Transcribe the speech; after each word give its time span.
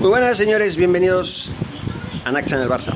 Muy 0.00 0.08
buenas 0.08 0.36
señores, 0.36 0.76
bienvenidos 0.76 1.50
a 2.24 2.32
NAC 2.32 2.46
Channel 2.46 2.68
Barça. 2.68 2.92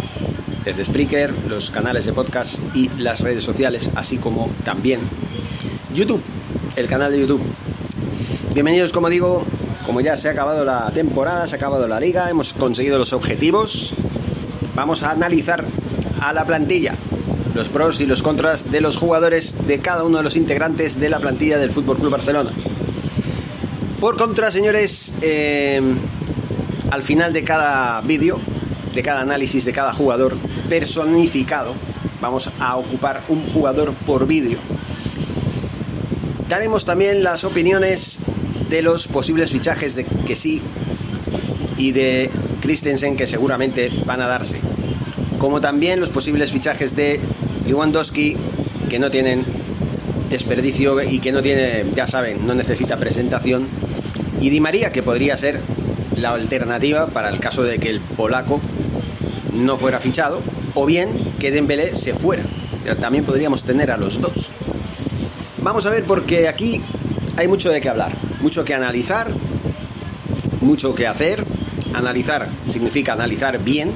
Desde 0.64 0.84
Spreaker, 0.84 1.32
los 1.48 1.70
canales 1.70 2.06
de 2.06 2.12
podcast 2.12 2.60
y 2.74 2.88
las 2.98 3.20
redes 3.20 3.44
sociales, 3.44 3.90
así 3.94 4.18
como 4.18 4.50
también 4.64 5.00
YouTube, 5.94 6.22
el 6.76 6.86
canal 6.86 7.12
de 7.12 7.20
YouTube. 7.20 7.42
Bienvenidos, 8.54 8.92
como 8.92 9.08
digo, 9.08 9.44
como 9.86 10.00
ya 10.00 10.16
se 10.16 10.28
ha 10.28 10.32
acabado 10.32 10.64
la 10.64 10.90
temporada, 10.92 11.46
se 11.46 11.54
ha 11.54 11.58
acabado 11.58 11.88
la 11.88 12.00
liga, 12.00 12.28
hemos 12.28 12.52
conseguido 12.52 12.98
los 12.98 13.12
objetivos. 13.12 13.94
Vamos 14.74 15.02
a 15.02 15.12
analizar 15.12 15.64
a 16.20 16.32
la 16.32 16.44
plantilla, 16.44 16.94
los 17.54 17.68
pros 17.68 18.00
y 18.00 18.06
los 18.06 18.22
contras 18.22 18.70
de 18.70 18.80
los 18.80 18.96
jugadores 18.96 19.66
de 19.66 19.78
cada 19.78 20.04
uno 20.04 20.18
de 20.18 20.24
los 20.24 20.36
integrantes 20.36 21.00
de 21.00 21.08
la 21.08 21.20
plantilla 21.20 21.58
del 21.58 21.72
Fútbol 21.72 21.98
Club 21.98 22.10
Barcelona. 22.10 22.52
Por 24.00 24.16
contra, 24.16 24.52
señores, 24.52 25.14
eh, 25.22 25.80
al 26.92 27.02
final 27.02 27.32
de 27.32 27.42
cada 27.42 28.00
vídeo, 28.02 28.38
de 28.94 29.02
cada 29.02 29.22
análisis 29.22 29.64
de 29.64 29.72
cada 29.72 29.92
jugador 29.92 30.36
personificado, 30.68 31.74
vamos 32.20 32.48
a 32.60 32.76
ocupar 32.76 33.22
un 33.28 33.42
jugador 33.48 33.92
por 34.06 34.28
vídeo. 34.28 34.58
Daremos 36.48 36.84
también 36.84 37.24
las 37.24 37.42
opiniones 37.42 38.20
de 38.70 38.82
los 38.82 39.08
posibles 39.08 39.50
fichajes 39.50 39.96
de 39.96 40.04
que 40.04 40.36
sí 40.36 40.62
y 41.76 41.90
de 41.90 42.30
Christensen 42.60 43.16
que 43.16 43.26
seguramente 43.26 43.90
van 44.06 44.20
a 44.22 44.28
darse. 44.28 44.60
Como 45.40 45.60
también 45.60 45.98
los 45.98 46.10
posibles 46.10 46.52
fichajes 46.52 46.94
de 46.94 47.18
Lewandowski 47.66 48.36
que 48.88 49.00
no 49.00 49.10
tienen 49.10 49.44
desperdicio 50.30 51.02
y 51.02 51.18
que 51.18 51.32
no 51.32 51.42
tiene, 51.42 51.84
ya 51.94 52.06
saben, 52.06 52.46
no 52.46 52.54
necesita 52.54 52.96
presentación 52.96 53.66
y 54.40 54.50
Di 54.50 54.60
María, 54.60 54.92
que 54.92 55.02
podría 55.02 55.36
ser 55.36 55.60
la 56.16 56.32
alternativa 56.32 57.06
para 57.06 57.28
el 57.28 57.40
caso 57.40 57.62
de 57.62 57.78
que 57.78 57.90
el 57.90 58.00
polaco 58.00 58.60
no 59.54 59.76
fuera 59.76 60.00
fichado, 60.00 60.40
o 60.74 60.86
bien 60.86 61.10
que 61.38 61.50
Dembélé 61.50 61.94
se 61.94 62.14
fuera. 62.14 62.42
También 63.00 63.24
podríamos 63.24 63.64
tener 63.64 63.90
a 63.90 63.96
los 63.96 64.20
dos. 64.20 64.50
Vamos 65.62 65.84
a 65.86 65.90
ver 65.90 66.04
porque 66.04 66.48
aquí 66.48 66.80
hay 67.36 67.48
mucho 67.48 67.70
de 67.70 67.80
qué 67.80 67.88
hablar, 67.88 68.12
mucho 68.40 68.64
que 68.64 68.74
analizar, 68.74 69.28
mucho 70.60 70.94
que 70.94 71.06
hacer. 71.06 71.44
Analizar 71.94 72.48
significa 72.68 73.12
analizar 73.12 73.62
bien. 73.62 73.92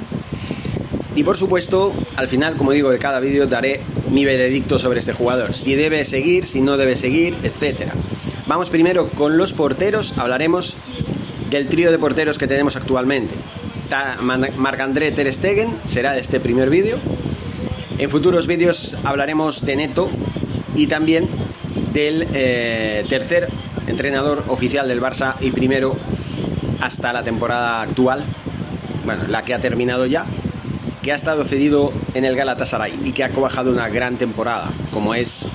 Y 1.15 1.25
por 1.25 1.37
supuesto, 1.37 1.95
al 2.17 2.29
final, 2.29 2.57
como 2.57 2.73
digo, 2.73 2.91
de 2.91 2.99
cada 2.99 3.21
vídeo 3.21 3.47
daré 3.47 3.81
mi 4.11 4.25
veredicto 4.25 4.79
sobre 4.79 4.99
este 4.99 5.13
jugador. 5.13 5.55
Si 5.55 5.75
debe 5.75 6.05
seguir, 6.05 6.45
si 6.45 6.61
no 6.61 6.77
debe 6.77 6.97
seguir, 6.97 7.37
etcétera. 7.43 7.93
Vamos 8.53 8.69
primero 8.69 9.09
con 9.09 9.39
los 9.39 9.55
porteros, 9.55 10.19
hablaremos 10.19 10.77
del 11.49 11.69
trío 11.69 11.91
de 11.91 11.99
porteros 11.99 12.37
que 12.37 12.47
tenemos 12.47 12.77
actualmente. 12.77 13.35
Marc-André 14.59 15.11
Ter 15.11 15.33
Stegen 15.33 15.75
será 15.87 16.19
este 16.19 16.39
primer 16.39 16.69
vídeo. 16.69 16.99
En 17.97 18.11
futuros 18.11 18.47
vídeos 18.47 18.99
hablaremos 19.05 19.65
de 19.65 19.77
Neto 19.77 20.11
y 20.77 20.87
también 20.87 21.29
del 21.95 22.29
eh, 22.35 23.07
tercer 23.09 23.49
entrenador 23.87 24.45
oficial 24.49 24.87
del 24.87 25.01
Barça 25.01 25.35
y 25.41 25.51
primero 25.51 25.97
hasta 26.83 27.15
la 27.15 27.25
temporada 27.25 27.81
actual, 27.81 28.23
bueno, 29.07 29.23
la 29.29 29.47
que 29.47 29.55
ha 29.55 29.61
terminado 29.61 30.05
ya, 30.05 30.27
que 31.01 31.13
ha 31.13 31.15
estado 31.15 31.47
cedido 31.47 31.91
en 32.13 32.27
el 32.27 32.37
Galatasaray 32.37 33.01
y 33.03 33.13
que 33.13 33.25
ha 33.25 33.31
cobajado 33.31 33.71
una 33.71 33.89
gran 33.89 34.19
temporada, 34.19 34.71
como 34.91 35.15
es 35.15 35.49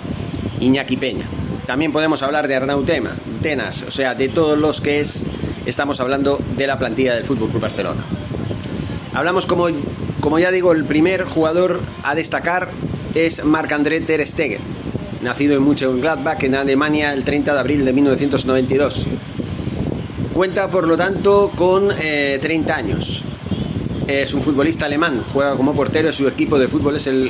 Iñaki 0.60 0.98
Peña. 0.98 1.28
También 1.68 1.92
podemos 1.92 2.24
hablar 2.24 2.48
de 2.48 2.56
Arnau 2.56 2.86
Tenas, 2.86 3.84
o 3.86 3.92
sea, 3.92 4.16
de 4.16 4.30
todos 4.30 4.58
los 4.58 4.80
que 4.80 5.02
es, 5.02 5.26
estamos 5.66 6.00
hablando 6.00 6.40
de 6.56 6.66
la 6.66 6.80
plantilla 6.80 7.14
del 7.14 7.26
Fútbol 7.26 7.50
Club 7.50 7.62
Barcelona. 7.62 8.02
Hablamos 9.14 9.46
como, 9.46 9.68
como 10.22 10.40
ya 10.40 10.50
digo, 10.50 10.72
el 10.72 10.86
primer 10.86 11.26
jugador 11.26 11.82
a 12.04 12.16
destacar 12.16 12.70
es 13.16 13.44
Marc-André 13.44 14.00
Ter 14.00 14.26
Stegen, 14.26 14.62
nacido 15.22 15.58
en 15.58 15.64
Mönchengladbach 15.64 16.42
en 16.44 16.56
Alemania 16.56 17.12
el 17.12 17.26
30 17.26 17.54
de 17.54 17.60
abril 17.60 17.84
de 17.84 17.92
1992. 17.92 19.08
Cuenta, 20.34 20.70
por 20.70 20.88
lo 20.88 20.96
tanto, 20.96 21.52
con 21.54 21.90
30 21.90 22.00
eh, 22.00 22.74
años. 22.74 23.26
Es 24.08 24.34
un 24.34 24.42
futbolista 24.42 24.86
alemán, 24.86 25.22
juega 25.34 25.58
como 25.58 25.76
portero, 25.76 26.14
su 26.14 26.30
equipo 26.30 26.58
de 26.58 26.70
fútbol 26.70 26.96
es 26.96 27.08
el, 27.08 27.30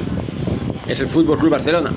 es 0.87 0.99
el 0.99 1.07
Fútbol 1.07 1.39
Club 1.39 1.49
Barcelona 1.49 1.91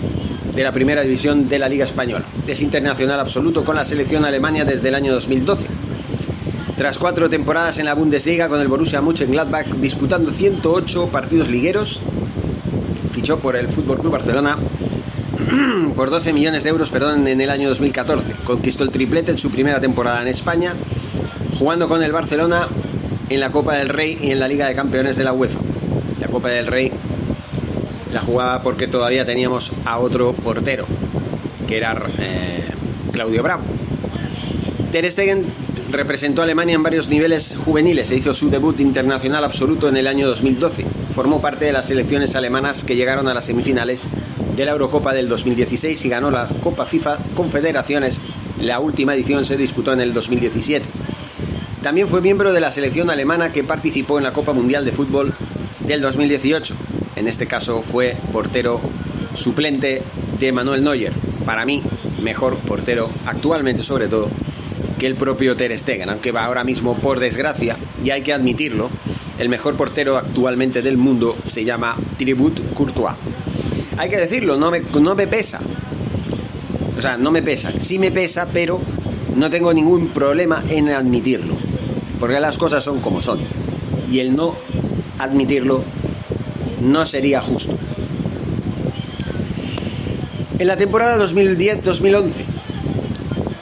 de 0.60 0.65
la 0.65 0.72
primera 0.72 1.00
división 1.00 1.48
de 1.48 1.59
la 1.59 1.71
Liga 1.71 1.84
Española. 1.84 2.26
Es 2.47 2.60
internacional 2.60 3.19
absoluto 3.19 3.65
con 3.65 3.76
la 3.76 3.84
selección 3.87 4.26
alemania 4.26 4.66
desde 4.66 4.88
el 4.88 4.94
año 4.94 5.10
2012. 5.15 5.69
Tras 6.76 6.98
cuatro 6.98 7.31
temporadas 7.31 7.78
en 7.78 7.87
la 7.87 7.94
Bundesliga 7.94 8.47
con 8.47 8.60
el 8.60 8.69
Borussia 8.69 9.00
Mönchengladbach 9.00 9.65
disputando 9.76 10.31
108 10.31 11.06
partidos 11.06 11.49
ligueros, 11.49 12.03
fichó 13.10 13.38
por 13.38 13.56
el 13.56 13.69
Fútbol 13.69 14.00
Club 14.00 14.12
Barcelona 14.12 14.59
por 15.97 16.10
12 16.10 16.34
millones 16.34 16.65
de 16.65 16.69
euros 16.69 16.91
perdón, 16.91 17.26
en 17.26 17.41
el 17.41 17.49
año 17.49 17.70
2014. 17.70 18.34
Conquistó 18.44 18.84
el 18.84 18.91
triplete 18.91 19.31
en 19.31 19.38
su 19.38 19.50
primera 19.50 19.81
temporada 19.81 20.20
en 20.20 20.28
España, 20.28 20.75
jugando 21.59 21.88
con 21.88 22.03
el 22.03 22.12
Barcelona 22.12 22.69
en 23.31 23.41
la 23.41 23.50
Copa 23.50 23.76
del 23.76 23.88
Rey 23.88 24.19
y 24.20 24.31
en 24.31 24.41
la 24.41 24.47
Liga 24.47 24.69
de 24.69 24.75
Campeones 24.75 25.16
de 25.16 25.25
la 25.25 25.32
UEFA. 25.32 25.59
La 26.20 26.26
Copa 26.26 26.50
del 26.50 26.66
Rey 26.66 26.93
la 28.12 28.21
jugaba 28.21 28.62
porque 28.62 28.87
todavía 28.87 29.25
teníamos 29.25 29.72
a 29.84 29.98
otro 29.98 30.32
portero, 30.32 30.84
que 31.66 31.76
era 31.76 32.00
eh, 32.19 32.65
Claudio 33.12 33.43
Bravo. 33.43 33.62
Ter 34.91 35.10
Stegen 35.10 35.44
representó 35.91 36.43
a 36.43 36.44
Alemania 36.44 36.75
en 36.75 36.82
varios 36.82 37.09
niveles 37.09 37.56
juveniles 37.65 38.10
e 38.10 38.16
hizo 38.16 38.34
su 38.34 38.50
debut 38.50 38.81
internacional 38.81 39.44
absoluto 39.44 39.88
en 39.88 39.97
el 39.97 40.06
año 40.06 40.26
2012. 40.28 40.84
Formó 41.15 41.41
parte 41.41 41.65
de 41.65 41.72
las 41.72 41.87
selecciones 41.87 42.34
alemanas 42.37 42.84
que 42.84 42.97
llegaron 42.97 43.28
a 43.28 43.34
las 43.34 43.47
semifinales 43.47 44.09
de 44.56 44.65
la 44.65 44.72
Eurocopa 44.72 45.12
del 45.12 45.28
2016 45.28 46.04
y 46.04 46.09
ganó 46.09 46.31
la 46.31 46.47
Copa 46.62 46.87
FIFA 46.87 47.19
Confederaciones. 47.34 48.20
La 48.60 48.81
última 48.81 49.15
edición 49.15 49.44
se 49.44 49.56
disputó 49.56 49.93
en 49.93 50.00
el 50.00 50.12
2017. 50.12 50.87
También 51.82 52.09
fue 52.09 52.20
miembro 52.20 52.52
de 52.52 52.61
la 52.61 52.70
selección 52.70 53.11
alemana 53.11 53.52
que 53.52 53.64
participó 53.64 54.19
en 54.19 54.25
la 54.25 54.32
Copa 54.32 54.52
Mundial 54.52 54.84
de 54.84 54.93
Fútbol 54.93 55.32
del 55.81 56.02
2018 56.02 56.76
en 57.20 57.28
este 57.28 57.46
caso 57.46 57.82
fue 57.82 58.17
portero 58.32 58.81
suplente 59.34 60.02
de 60.38 60.52
Manuel 60.52 60.82
Neuer. 60.82 61.12
Para 61.44 61.67
mí, 61.67 61.82
mejor 62.22 62.56
portero 62.56 63.11
actualmente 63.26 63.82
sobre 63.82 64.08
todo 64.08 64.28
que 64.99 65.06
el 65.06 65.14
propio 65.14 65.55
Ter 65.56 65.78
Stegen, 65.78 66.11
aunque 66.11 66.32
va 66.32 66.44
ahora 66.44 66.64
mismo 66.64 66.96
por 66.96 67.20
desgracia, 67.20 67.76
y 68.02 68.11
hay 68.11 68.22
que 68.22 68.32
admitirlo, 68.32 68.90
el 69.38 69.49
mejor 69.49 69.76
portero 69.76 70.17
actualmente 70.17 70.82
del 70.82 70.96
mundo 70.96 71.37
se 71.44 71.64
llama 71.64 71.96
Tribut 72.17 72.58
Courtois. 72.75 73.17
Hay 73.99 74.08
que 74.08 74.17
decirlo, 74.17 74.56
no 74.56 74.70
me, 74.70 74.81
no 74.81 75.14
me 75.14 75.26
pesa. 75.26 75.61
O 76.96 77.00
sea, 77.00 77.17
no 77.17 77.31
me 77.31 77.43
pesa. 77.43 77.72
Sí 77.78 77.99
me 77.99 78.11
pesa, 78.11 78.49
pero 78.52 78.81
no 79.37 79.49
tengo 79.50 79.72
ningún 79.72 80.08
problema 80.08 80.62
en 80.69 80.88
admitirlo. 80.90 81.55
Porque 82.19 82.40
las 82.40 82.58
cosas 82.58 82.82
son 82.84 83.00
como 83.00 83.22
son. 83.22 83.40
Y 84.11 84.20
el 84.20 84.34
no 84.37 84.55
admitirlo 85.19 85.82
no 86.81 87.06
sería 87.06 87.41
justo. 87.41 87.77
En 90.59 90.67
la 90.67 90.77
temporada 90.77 91.17
2010-2011, 91.25 92.32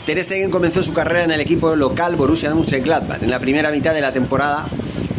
Ter 0.04 0.24
Stegen 0.24 0.50
comenzó 0.50 0.82
su 0.82 0.92
carrera 0.92 1.24
en 1.24 1.30
el 1.30 1.40
equipo 1.40 1.76
local 1.76 2.16
Borussia 2.16 2.54
Mönchengladbach. 2.54 3.22
En 3.22 3.30
la 3.30 3.38
primera 3.38 3.70
mitad 3.70 3.92
de 3.94 4.00
la 4.00 4.12
temporada 4.12 4.66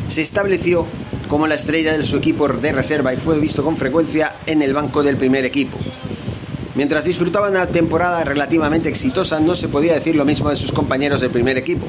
se 0.07 0.21
estableció 0.21 0.85
como 1.27 1.47
la 1.47 1.55
estrella 1.55 1.95
de 1.95 2.03
su 2.03 2.17
equipo 2.17 2.47
de 2.47 2.71
reserva 2.71 3.13
y 3.13 3.17
fue 3.17 3.39
visto 3.39 3.63
con 3.63 3.77
frecuencia 3.77 4.33
en 4.47 4.61
el 4.61 4.73
banco 4.73 5.03
del 5.03 5.15
primer 5.15 5.45
equipo. 5.45 5.77
Mientras 6.75 7.05
disfrutaba 7.05 7.49
una 7.49 7.67
temporada 7.67 8.23
relativamente 8.23 8.89
exitosa, 8.89 9.39
no 9.39 9.53
se 9.53 9.67
podía 9.67 9.93
decir 9.93 10.15
lo 10.15 10.25
mismo 10.25 10.49
de 10.49 10.55
sus 10.55 10.71
compañeros 10.71 11.21
del 11.21 11.29
primer 11.29 11.57
equipo. 11.57 11.85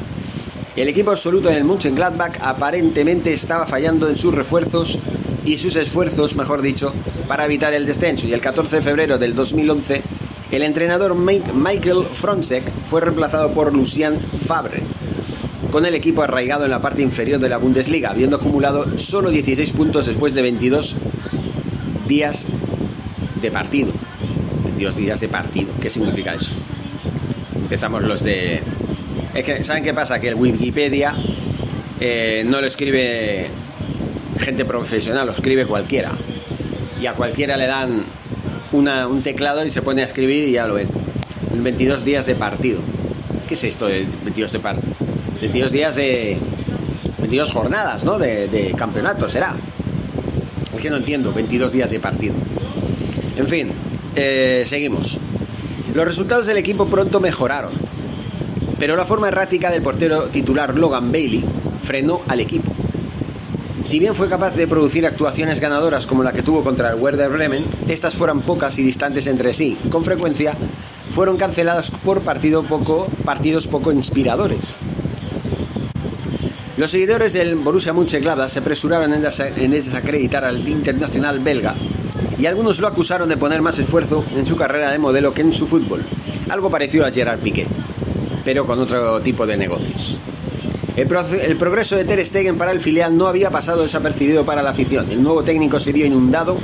El 0.77 0.89
equipo 0.89 1.11
absoluto 1.11 1.49
en 1.49 1.57
el 1.57 1.65
Mönchengladbach 1.65 2.39
aparentemente 2.43 3.33
estaba 3.33 3.67
fallando 3.67 4.09
en 4.09 4.17
sus 4.17 4.35
refuerzos 4.35 4.99
y 5.45 5.59
sus 5.59 5.77
esfuerzos, 5.77 6.37
mejor 6.37 6.63
dicho, 6.63 6.93
para 7.29 7.45
evitar 7.45 7.73
el 7.75 7.87
descenso. 7.87 8.27
Y 8.27 8.33
el 8.33 8.41
14 8.41 8.77
de 8.77 8.83
febrero 8.83 9.19
del 9.19 9.35
2011, 9.35 10.03
el 10.51 10.63
entrenador 10.63 11.15
Michael 11.15 12.07
Fronzek 12.13 12.65
fue 12.85 13.01
reemplazado 13.01 13.53
por 13.53 13.75
Lucien 13.75 14.19
Fabre, 14.19 14.83
con 15.71 15.87
el 15.87 15.95
equipo 15.95 16.23
arraigado 16.23 16.65
en 16.65 16.71
la 16.71 16.83
parte 16.83 17.03
inferior 17.03 17.41
de 17.41 17.49
la 17.49 17.59
Bundesliga, 17.59 18.11
habiendo 18.11 18.37
acumulado 18.37 18.99
solo 18.99 19.31
16 19.31 19.73
puntos 19.73 20.07
después 20.07 20.35
de 20.35 20.43
22 20.43 20.97
días 22.09 22.47
de 23.41 23.51
partido. 23.51 23.93
22 24.65 24.97
días 24.97 25.21
de 25.21 25.29
partido, 25.29 25.73
¿qué 25.81 25.91
significa 25.91 26.35
eso? 26.35 26.53
Empezamos 27.55 28.03
los 28.03 28.23
de... 28.25 28.61
Es 29.35 29.45
que, 29.45 29.63
¿saben 29.63 29.85
qué 29.85 29.95
pasa? 29.95 30.19
Que 30.19 30.29
el 30.29 30.35
Wikipedia 30.35 31.15
eh, 32.01 32.43
no 32.47 32.61
lo 32.61 32.67
escribe 32.67 33.49
gente 34.41 34.65
profesional, 34.65 35.27
lo 35.27 35.33
escribe 35.33 35.67
cualquiera. 35.67 36.13
Y 37.01 37.07
a 37.07 37.15
cualquiera 37.15 37.57
le 37.57 37.67
dan 37.67 38.03
un 38.73 39.23
teclado 39.23 39.65
y 39.65 39.71
se 39.71 39.83
pone 39.83 40.03
a 40.03 40.07
escribir 40.07 40.49
y 40.49 40.53
ya 40.53 40.67
lo 40.67 40.75
ven. 40.75 40.89
22 41.53 42.05
días 42.05 42.27
de 42.27 42.35
partido. 42.35 42.81
¿Qué 43.49 43.55
es 43.55 43.65
esto 43.65 43.87
de 43.87 44.07
22 44.25 44.53
de 44.53 44.59
partido? 44.61 44.95
22 45.41 45.73
días 45.73 45.97
de... 45.97 46.39
22 47.19 47.51
jornadas, 47.53 48.05
¿no? 48.05 48.19
De, 48.19 48.75
campeonato, 48.77 49.29
será. 49.29 49.55
Es 50.75 50.81
que 50.81 50.91
no 50.91 50.97
entiendo, 50.97 51.33
22 51.33 51.73
días 51.73 51.91
de 51.91 52.01
partido. 52.01 52.35
En 53.37 53.47
fin, 53.47 53.73
eh, 54.17 54.63
seguimos. 54.67 55.19
Los 55.95 56.07
resultados 56.07 56.47
del 56.47 56.57
equipo 56.57 56.87
pronto 56.87 57.21
mejoraron, 57.21 57.73
pero 58.79 58.97
la 58.97 59.05
forma 59.05 59.29
errática 59.29 59.71
del 59.71 59.83
portero 59.83 60.25
titular 60.27 60.77
Logan 60.79 61.11
Bailey 61.13 61.45
frenó 61.83 62.23
al 62.29 62.41
equipo. 62.41 62.70
Si 63.83 63.99
bien 63.99 64.15
fue 64.15 64.29
capaz 64.29 64.55
de 64.57 64.67
producir 64.67 65.07
actuaciones 65.07 65.61
ganadoras 65.61 66.07
como 66.07 66.23
la 66.23 66.33
que 66.33 66.43
tuvo 66.43 66.63
contra 66.63 66.91
el 66.91 67.01
Werder 67.01 67.31
Bremen, 67.31 67.65
estas 67.89 68.15
fueron 68.15 68.43
pocas 68.43 68.79
y 68.79 68.83
distantes 68.83 69.27
entre 69.27 69.53
sí. 69.53 69.77
Con 69.91 70.05
frecuencia 70.05 70.55
fueron 71.09 71.37
canceladas 71.37 71.91
por 71.91 72.21
poco, 72.21 73.09
partidos 73.25 73.67
poco 73.67 73.91
inspiradores. 73.91 74.77
Los 76.77 76.93
seguidores 76.93 77.33
del 77.33 77.57
Borussia 77.57 77.93
Mönchengladbach 77.93 78.49
se 78.49 78.61
apresuraron 78.61 79.13
en 79.13 79.71
desacreditar 79.71 80.45
al 80.45 80.67
internacional 80.69 81.41
belga 81.41 81.75
y 82.39 82.47
algunos 82.47 82.81
lo 82.81 82.89
acusaron 82.89 83.29
de 83.29 83.37
poner 83.37 83.61
más 83.61 83.79
esfuerzo 83.79 84.25
en 84.35 84.47
su 84.47 84.57
carrera 84.57 84.91
de 84.91 84.99
modelo 84.99 85.35
que 85.35 85.43
en 85.43 85.53
su 85.53 85.67
fútbol, 85.67 86.03
algo 86.49 86.71
parecido 86.71 87.05
a 87.05 87.11
Gerard 87.11 87.41
Piqué, 87.41 87.67
pero 88.45 88.65
con 88.65 88.79
otro 88.79 89.21
tipo 89.21 89.47
de 89.47 89.59
negocios. 89.59 90.19
El, 90.97 91.57
progreso 91.57 91.97
de 91.97 92.05
Ter 92.05 92.25
Stegen 92.25 92.59
para 92.59 92.73
el 92.73 92.81
filial 92.81 93.17
no 93.17 93.27
había 93.27 93.51
pasado 93.51 93.83
desapercibido 93.83 94.45
para 94.45 94.63
la 94.63 94.71
afición. 94.71 95.11
El 95.11 95.23
nuevo 95.23 95.43
técnico 95.43 95.79
se 95.79 95.93
vio 95.93 96.07
inundado 96.07 96.59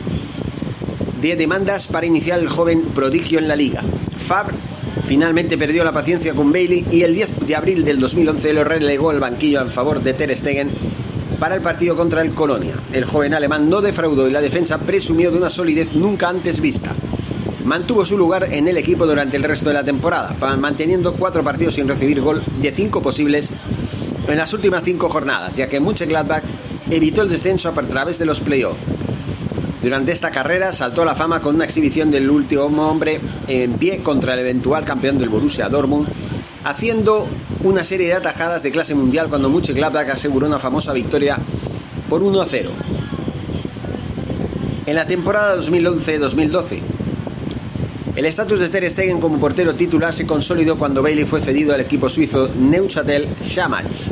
de 1.21 1.37
demandas 1.37 1.87
para 1.87 2.07
iniciar 2.07 2.41
el 2.41 2.49
joven 2.49 2.83
prodigio 2.95 3.39
en 3.39 3.49
la 3.49 3.57
liga. 3.57 3.83
Fab 4.17 4.47
finalmente 5.05 5.57
perdió 5.57 5.85
la 5.85 5.93
paciencia 5.93 6.35
con 6.35 6.53
Bailey 6.53 6.85
y 6.91 7.03
el 7.03 7.15
10 7.15 7.47
de 7.47 7.57
abril 7.57 7.85
del 7.85 8.01
2011 8.01 8.53
lo 8.53 8.65
relegó 8.65 9.11
al 9.11 9.21
banquillo 9.21 9.61
en 9.61 9.71
favor 9.71 10.03
de 10.03 10.15
Ter 10.15 10.37
Stegen 10.37 10.71
para 11.39 11.55
el 11.55 11.61
partido 11.61 11.97
contra 11.97 12.23
el 12.23 12.33
Colonia. 12.33 12.75
El 12.93 13.05
joven 13.05 13.35
alemán 13.35 13.71
no 13.71 13.81
defraudó 13.81 14.29
y 14.29 14.33
la 14.33 14.41
defensa 14.41 14.79
presumió 14.79 15.31
de 15.31 15.39
una 15.39 15.51
solidez 15.51 15.95
nunca 15.95 16.29
antes 16.29 16.61
vista. 16.61 16.93
Mantuvo 17.65 18.05
su 18.05 18.17
lugar 18.17 18.49
en 18.53 18.69
el 18.69 18.77
equipo 18.77 19.07
durante 19.07 19.37
el 19.37 19.43
resto 19.43 19.71
de 19.71 19.75
la 19.75 19.85
temporada, 19.85 20.37
manteniendo 20.57 21.15
cuatro 21.15 21.43
partidos 21.43 21.75
sin 21.75 21.89
recibir 21.89 22.21
gol 22.21 22.43
de 22.61 22.71
cinco 22.71 23.03
posibles 23.03 23.53
en 24.29 24.39
las 24.39 24.53
últimas 24.53 24.83
cinco 24.83 25.09
jornadas, 25.09 25.55
ya 25.55 25.69
que 25.69 25.81
Mönchengladbach 25.81 26.43
evitó 26.91 27.23
el 27.23 27.29
descenso 27.29 27.69
a 27.69 27.73
través 27.73 28.19
de 28.19 28.27
los 28.27 28.41
playoffs. 28.41 28.81
Durante 29.83 30.13
esta 30.13 30.31
carrera 30.31 30.73
saltó 30.73 31.03
a 31.03 31.05
la 31.05 31.15
fama 31.15 31.41
con 31.41 31.55
una 31.55 31.65
exhibición 31.65 32.11
del 32.11 32.29
último 32.29 32.89
hombre 32.89 33.21
en 33.47 33.75
pie 33.75 34.03
contra 34.03 34.35
el 34.35 34.41
eventual 34.41 34.85
campeón 34.85 35.19
del 35.19 35.29
Borussia 35.29 35.69
Dortmund, 35.69 36.09
haciendo 36.65 37.29
una 37.63 37.85
serie 37.85 38.09
de 38.09 38.15
atajadas 38.15 38.63
de 38.63 38.73
clase 38.73 38.95
mundial 38.95 39.29
cuando 39.29 39.49
Mönchengladbach 39.49 40.11
aseguró 40.11 40.47
una 40.47 40.59
famosa 40.59 40.93
victoria 40.93 41.39
por 42.09 42.23
1 42.23 42.41
a 42.41 42.47
0. 42.47 42.71
En 44.87 44.95
la 44.95 45.07
temporada 45.07 45.57
2011-2012, 45.57 46.81
el 48.17 48.25
estatus 48.25 48.61
de 48.61 48.69
Ter 48.71 48.91
Stegen 48.91 49.21
como 49.21 49.39
portero 49.39 49.75
titular 49.75 50.15
se 50.15 50.27
consolidó 50.27 50.79
cuando 50.79 51.03
Bailey 51.03 51.27
fue 51.27 51.43
cedido 51.43 51.75
al 51.75 51.83
equipo 51.83 52.09
suizo 52.09 52.49
Neuchâtel 52.59 53.29
Xamax 53.43 54.11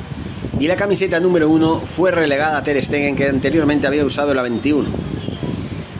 y 0.61 0.69
la 0.69 0.77
camiseta 0.77 1.21
número 1.21 1.49
1 1.49 1.81
fue 1.81 2.11
relegada 2.11 2.59
a 2.59 2.63
Ter 2.63 2.83
Stegen 2.85 3.17
que 3.17 3.29
anteriormente 3.29 3.87
había 3.87 4.05
usado 4.05 4.35
la 4.35 4.43
21. 4.43 4.91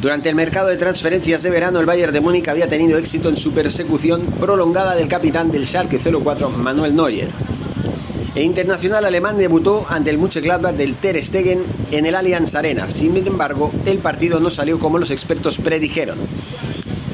Durante 0.03 0.29
el 0.29 0.35
mercado 0.35 0.69
de 0.69 0.77
transferencias 0.77 1.43
de 1.43 1.51
verano, 1.51 1.81
el 1.81 1.87
Bayern 1.87 2.13
de 2.13 2.21
Múnich 2.21 2.47
había 2.49 2.69
tenido 2.69 2.99
éxito 2.99 3.31
en 3.31 3.37
su 3.37 3.53
persecución 3.53 4.21
prolongada 4.39 4.95
del 4.95 5.09
capitán 5.09 5.51
del 5.51 5.65
Schalke 5.65 5.99
04, 5.99 6.51
Manuel 6.51 6.95
Neuer. 6.95 7.31
El 8.35 8.43
internacional 8.43 9.07
alemán 9.07 9.39
debutó 9.39 9.87
ante 9.89 10.11
el 10.11 10.19
Mönchengladbach 10.19 10.75
del 10.75 10.95
Ter 10.97 11.25
Stegen 11.25 11.63
en 11.91 12.05
el 12.05 12.15
Allianz 12.15 12.55
Arena. 12.55 12.87
Sin 12.91 13.17
embargo, 13.17 13.73
el 13.87 13.99
partido 13.99 14.41
no 14.41 14.51
salió 14.51 14.79
como 14.79 14.99
los 14.99 15.11
expertos 15.11 15.57
predijeron 15.57 16.19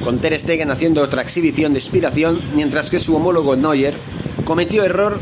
con 0.03 0.19
Ter 0.19 0.39
Stegen 0.39 0.71
haciendo 0.71 1.03
otra 1.03 1.23
exhibición 1.23 1.73
de 1.73 1.79
inspiración, 1.79 2.41
mientras 2.55 2.91
que 2.91 2.99
su 2.99 3.15
homólogo 3.15 3.57
Neuer 3.57 3.95
cometió 4.45 4.85
error 4.85 5.21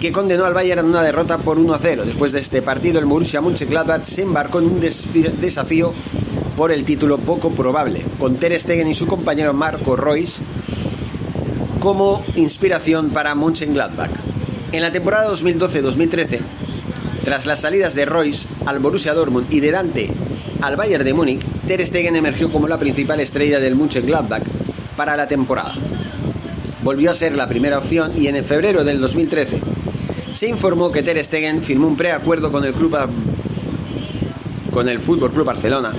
que 0.00 0.12
condenó 0.12 0.44
al 0.44 0.54
Bayern 0.54 0.80
a 0.80 0.88
una 0.88 1.02
derrota 1.02 1.38
por 1.38 1.58
1 1.58 1.74
a 1.74 1.78
0. 1.78 2.02
Después 2.04 2.32
de 2.32 2.40
este 2.40 2.62
partido, 2.62 2.98
el 2.98 3.06
Borussia 3.06 3.40
Mönchengladbach 3.40 4.04
se 4.04 4.22
embarcó 4.22 4.58
en 4.58 4.66
un 4.66 4.80
desafío 4.80 5.94
por 6.56 6.72
el 6.72 6.84
título 6.84 7.18
poco 7.18 7.50
probable, 7.50 8.04
con 8.18 8.36
Ter 8.36 8.58
Stegen 8.60 8.88
y 8.88 8.94
su 8.94 9.06
compañero 9.06 9.52
Marco 9.52 9.96
Royce 9.96 10.42
como 11.80 12.22
inspiración 12.36 13.10
para 13.10 13.34
Mönchengladbach. 13.34 14.10
En 14.72 14.82
la 14.82 14.92
temporada 14.92 15.30
2012-2013, 15.32 16.40
tras 17.24 17.46
las 17.46 17.60
salidas 17.60 17.94
de 17.94 18.04
Royce 18.04 18.48
al 18.66 18.78
Borussia 18.78 19.14
Dortmund 19.14 19.52
y 19.52 19.60
de 19.60 19.70
Dante 19.70 20.10
al 20.66 20.76
Bayern 20.76 21.04
de 21.04 21.12
Múnich, 21.12 21.42
Ter 21.66 21.86
Stegen 21.86 22.16
emergió 22.16 22.50
como 22.50 22.66
la 22.66 22.78
principal 22.78 23.20
estrella 23.20 23.60
del 23.60 23.74
Mönchengladbach 23.74 24.42
para 24.96 25.14
la 25.14 25.28
temporada. 25.28 25.74
Volvió 26.82 27.10
a 27.10 27.14
ser 27.14 27.34
la 27.36 27.46
primera 27.46 27.78
opción 27.78 28.12
y 28.16 28.28
en 28.28 28.42
febrero 28.44 28.82
del 28.82 28.98
2013 29.00 29.60
se 30.32 30.48
informó 30.48 30.90
que 30.90 31.02
Ter 31.02 31.22
Stegen 31.22 31.62
firmó 31.62 31.86
un 31.86 31.96
preacuerdo 31.96 32.50
con 32.50 32.64
el 32.64 32.72
club 32.72 32.96
con 34.72 34.88
el 34.88 35.00
Fútbol 35.00 35.32
Club 35.32 35.44
Barcelona 35.44 35.92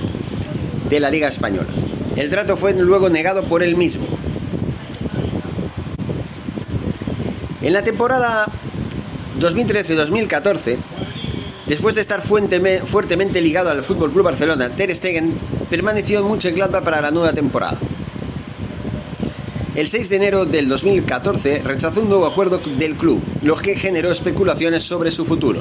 de 0.90 1.00
la 1.00 1.10
Liga 1.10 1.28
Española. 1.28 1.68
El 2.16 2.28
trato 2.28 2.56
fue 2.56 2.74
luego 2.74 3.08
negado 3.08 3.44
por 3.44 3.62
él 3.62 3.76
mismo. 3.76 4.06
En 7.62 7.72
la 7.72 7.82
temporada 7.82 8.46
2013-2014 9.40 10.76
Después 11.66 11.96
de 11.96 12.00
estar 12.00 12.22
fuertemente 12.22 13.40
ligado 13.40 13.70
al 13.70 13.82
Fútbol 13.82 14.12
Club 14.12 14.24
Barcelona, 14.24 14.70
Ter 14.70 14.94
Stegen 14.94 15.34
permaneció 15.68 16.20
en 16.20 16.28
Mönchengladbach 16.28 16.84
para 16.84 17.00
la 17.00 17.10
nueva 17.10 17.32
temporada. 17.32 17.76
El 19.74 19.88
6 19.88 20.08
de 20.08 20.16
enero 20.16 20.46
del 20.46 20.68
2014 20.68 21.62
rechazó 21.64 22.02
un 22.02 22.08
nuevo 22.08 22.26
acuerdo 22.26 22.60
del 22.78 22.94
club, 22.94 23.20
lo 23.42 23.56
que 23.56 23.74
generó 23.74 24.12
especulaciones 24.12 24.84
sobre 24.84 25.10
su 25.10 25.24
futuro. 25.24 25.60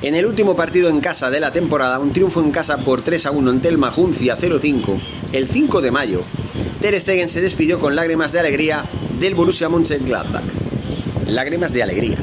En 0.00 0.14
el 0.14 0.24
último 0.24 0.56
partido 0.56 0.88
en 0.88 1.00
casa 1.00 1.30
de 1.30 1.40
la 1.40 1.52
temporada, 1.52 1.98
un 1.98 2.12
triunfo 2.12 2.40
en 2.40 2.50
casa 2.50 2.78
por 2.78 3.02
3 3.02 3.26
a 3.26 3.30
1 3.30 3.50
ante 3.50 3.68
el 3.68 3.76
Majuncia 3.76 4.36
0-5, 4.36 4.98
el 5.32 5.46
5 5.46 5.82
de 5.82 5.90
mayo, 5.90 6.22
Ter 6.80 6.98
Stegen 6.98 7.28
se 7.28 7.42
despidió 7.42 7.78
con 7.78 7.94
lágrimas 7.94 8.32
de 8.32 8.40
alegría 8.40 8.84
del 9.20 9.34
Borussia 9.34 9.68
Mönchengladbach. 9.68 10.44
Lágrimas 11.26 11.74
de 11.74 11.82
alegría. 11.82 12.16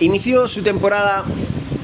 Inició 0.00 0.48
su 0.48 0.62
temporada 0.62 1.26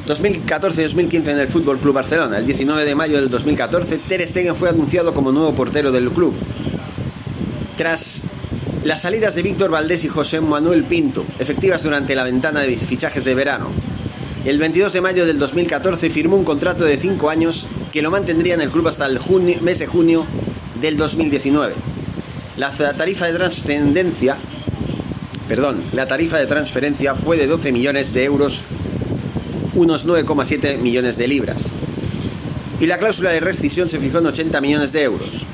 2014-2015 0.07 1.29
en 1.29 1.39
el 1.39 1.49
Fútbol 1.49 1.79
Club 1.79 1.97
Barcelona. 1.97 2.39
El 2.39 2.47
19 2.47 2.87
de 2.87 2.95
mayo 2.95 3.21
del 3.21 3.29
2014, 3.29 3.99
Ter 3.99 4.27
Stegen 4.27 4.57
fue 4.57 4.71
anunciado 4.71 5.13
como 5.13 5.33
nuevo 5.33 5.55
portero 5.55 5.93
del 5.93 6.09
club. 6.09 6.33
Tras 7.77 8.23
las 8.85 9.03
salidas 9.03 9.35
de 9.35 9.43
Víctor 9.43 9.71
Valdés 9.71 10.05
y 10.05 10.09
José 10.09 10.41
Manuel 10.41 10.85
Pinto, 10.85 11.27
efectivas 11.39 11.83
durante 11.83 12.15
la 12.15 12.25
ventana 12.25 12.61
de 12.61 12.75
fichajes 12.75 13.27
de 13.27 13.35
verano, 13.35 13.71
el 14.47 14.59
22 14.59 14.95
de 14.95 15.01
mayo 15.03 15.27
del 15.27 15.39
2014 15.39 16.09
firmó 16.09 16.37
un 16.37 16.45
contrato 16.45 16.87
de 16.87 16.97
5 16.97 17.29
años 17.29 17.67
que 17.93 18.01
lo 18.01 18.11
mantendría 18.11 18.55
en 18.55 18.63
el 18.63 18.71
club 18.71 18.89
hasta 18.89 19.05
el 19.05 19.21
mes 19.61 19.79
de 19.79 19.87
junio 19.87 20.25
del 20.81 20.97
2019. 20.97 21.75
La 22.57 22.71
tarifa 22.71 23.27
de 23.27 23.35
trascendencia 23.35 24.39
perdón, 25.49 25.83
la 25.93 26.07
tarifa 26.07 26.39
de 26.39 26.47
transferencia 26.47 27.15
fue 27.15 27.37
de 27.37 27.47
12 27.47 27.73
millones 27.73 28.13
de 28.13 28.25
euros, 28.25 28.65
unos 29.75 30.07
9,7 30.07 30.79
millones 30.79 31.19
de 31.19 31.29
libras. 31.29 31.71
Y 32.81 32.87
la 32.87 32.99
cláusula 32.99 33.31
de 33.31 33.41
rescisión 33.41 33.89
se 33.89 33.99
fijó 33.99 34.19
en 34.19 34.27
80 34.27 34.61
millones 34.61 34.93
de 34.93 35.03
euros. 35.03 35.47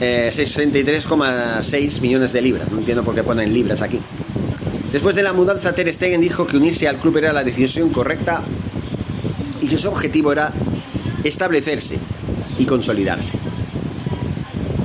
63,6 0.00 1.96
eh, 1.98 2.00
millones 2.00 2.32
de 2.32 2.40
libras. 2.40 2.70
No 2.70 2.78
entiendo 2.78 3.04
por 3.04 3.14
qué 3.14 3.22
ponen 3.22 3.52
libras 3.52 3.82
aquí. 3.82 4.00
Después 4.92 5.14
de 5.14 5.22
la 5.22 5.32
mudanza, 5.32 5.74
Ter 5.74 5.92
Stegen 5.92 6.20
dijo 6.20 6.46
que 6.46 6.56
unirse 6.56 6.88
al 6.88 6.96
club 6.96 7.18
era 7.18 7.32
la 7.32 7.44
decisión 7.44 7.90
correcta 7.90 8.42
y 9.60 9.68
que 9.68 9.76
su 9.76 9.88
objetivo 9.88 10.32
era 10.32 10.52
establecerse 11.22 11.98
y 12.58 12.64
consolidarse. 12.64 13.38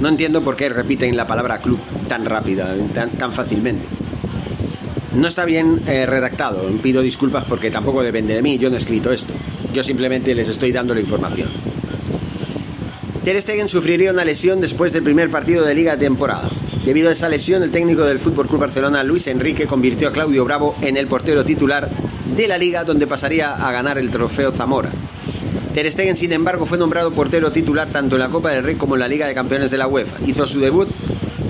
No 0.01 0.09
entiendo 0.09 0.43
por 0.43 0.57
qué 0.57 0.67
repiten 0.69 1.15
la 1.15 1.25
palabra 1.25 1.59
club 1.59 1.79
tan 2.07 2.25
rápida, 2.25 2.75
tan, 3.17 3.33
fácilmente. 3.33 3.87
No 5.15 5.27
está 5.27 5.45
bien 5.45 5.81
eh, 5.87 6.05
redactado, 6.05 6.63
pido 6.83 7.01
disculpas 7.01 7.45
porque 7.45 7.71
tampoco 7.71 8.03
depende 8.03 8.33
de 8.33 8.41
mí, 8.41 8.57
yo 8.57 8.69
no 8.69 8.75
he 8.75 8.79
escrito 8.79 9.11
esto. 9.11 9.33
Yo 9.73 9.83
simplemente 9.83 10.35
les 10.35 10.49
estoy 10.49 10.71
dando 10.71 10.93
la 10.93 11.01
información. 11.01 11.49
Ter 13.23 13.41
Stegen 13.41 13.67
sufriría 13.67 14.11
una 14.11 14.23
lesión 14.23 14.61
después 14.61 14.93
del 14.93 15.03
primer 15.03 15.31
partido 15.31 15.65
de 15.65 15.73
liga 15.73 15.93
de 15.93 16.05
temporada. 16.05 16.47
Debido 16.85 17.09
a 17.09 17.13
esa 17.13 17.27
lesión, 17.27 17.63
el 17.63 17.71
técnico 17.71 18.03
del 18.03 18.19
Fútbol 18.19 18.47
Club 18.47 18.61
Barcelona, 18.61 19.03
Luis 19.03 19.25
Enrique, 19.25 19.65
convirtió 19.65 20.09
a 20.09 20.11
Claudio 20.11 20.45
Bravo 20.45 20.75
en 20.81 20.95
el 20.95 21.07
portero 21.07 21.43
titular 21.43 21.89
de 22.35 22.47
la 22.47 22.59
liga 22.59 22.83
donde 22.83 23.07
pasaría 23.07 23.55
a 23.55 23.71
ganar 23.71 23.97
el 23.97 24.11
trofeo 24.11 24.51
Zamora. 24.51 24.91
Ter 25.73 25.91
Stegen, 25.91 26.15
sin 26.15 26.31
embargo, 26.31 26.65
fue 26.65 26.77
nombrado 26.77 27.11
portero 27.11 27.51
titular 27.51 27.89
tanto 27.89 28.15
en 28.15 28.21
la 28.21 28.29
Copa 28.29 28.51
del 28.51 28.63
Rey 28.63 28.75
como 28.75 28.93
en 28.93 29.01
la 29.01 29.07
Liga 29.07 29.27
de 29.27 29.33
Campeones 29.33 29.71
de 29.71 29.77
la 29.77 29.87
UEFA. 29.87 30.17
Hizo 30.25 30.45
su 30.45 30.59
debut 30.59 30.87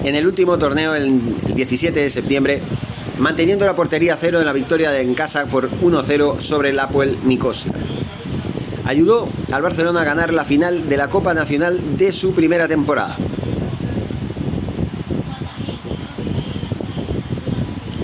en 0.06 0.16
el 0.16 0.28
último 0.28 0.58
torneo 0.60 0.94
el 0.94 1.20
17 1.56 2.00
de 2.00 2.10
septiembre, 2.10 2.62
manteniendo 3.18 3.66
la 3.66 3.76
portería 3.76 4.16
cero 4.18 4.40
en 4.40 4.46
la 4.46 4.54
victoria 4.54 5.00
en 5.00 5.16
casa 5.16 5.46
por 5.46 5.70
1-0 5.70 6.40
sobre 6.40 6.70
el 6.70 6.80
Apoel 6.80 7.18
Nicosia. 7.26 7.72
Ayudó 8.86 9.28
al 9.52 9.64
Barcelona 9.64 10.02
a 10.02 10.04
ganar 10.04 10.32
la 10.32 10.46
final 10.46 10.88
de 10.88 10.98
la 10.98 11.10
Copa 11.10 11.34
Nacional 11.34 11.98
de 11.98 12.12
su 12.12 12.34
primera 12.34 12.68
temporada. 12.68 13.18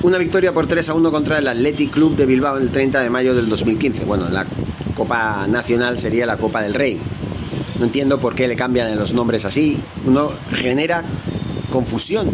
Una 0.01 0.17
victoria 0.17 0.51
por 0.51 0.65
3 0.65 0.89
a 0.89 0.93
1 0.95 1.11
contra 1.11 1.37
el 1.37 1.47
Athletic 1.47 1.91
Club 1.91 2.15
de 2.15 2.25
Bilbao 2.25 2.57
el 2.57 2.71
30 2.71 3.01
de 3.01 3.09
mayo 3.11 3.35
del 3.35 3.47
2015. 3.47 4.05
Bueno, 4.05 4.27
la 4.29 4.47
Copa 4.95 5.45
Nacional 5.47 5.99
sería 5.99 6.25
la 6.25 6.37
Copa 6.37 6.63
del 6.63 6.73
Rey. 6.73 6.99
No 7.77 7.85
entiendo 7.85 8.19
por 8.19 8.33
qué 8.33 8.47
le 8.47 8.55
cambian 8.55 8.97
los 8.97 9.13
nombres 9.13 9.45
así. 9.45 9.77
Uno 10.05 10.31
genera 10.53 11.03
confusión 11.71 12.29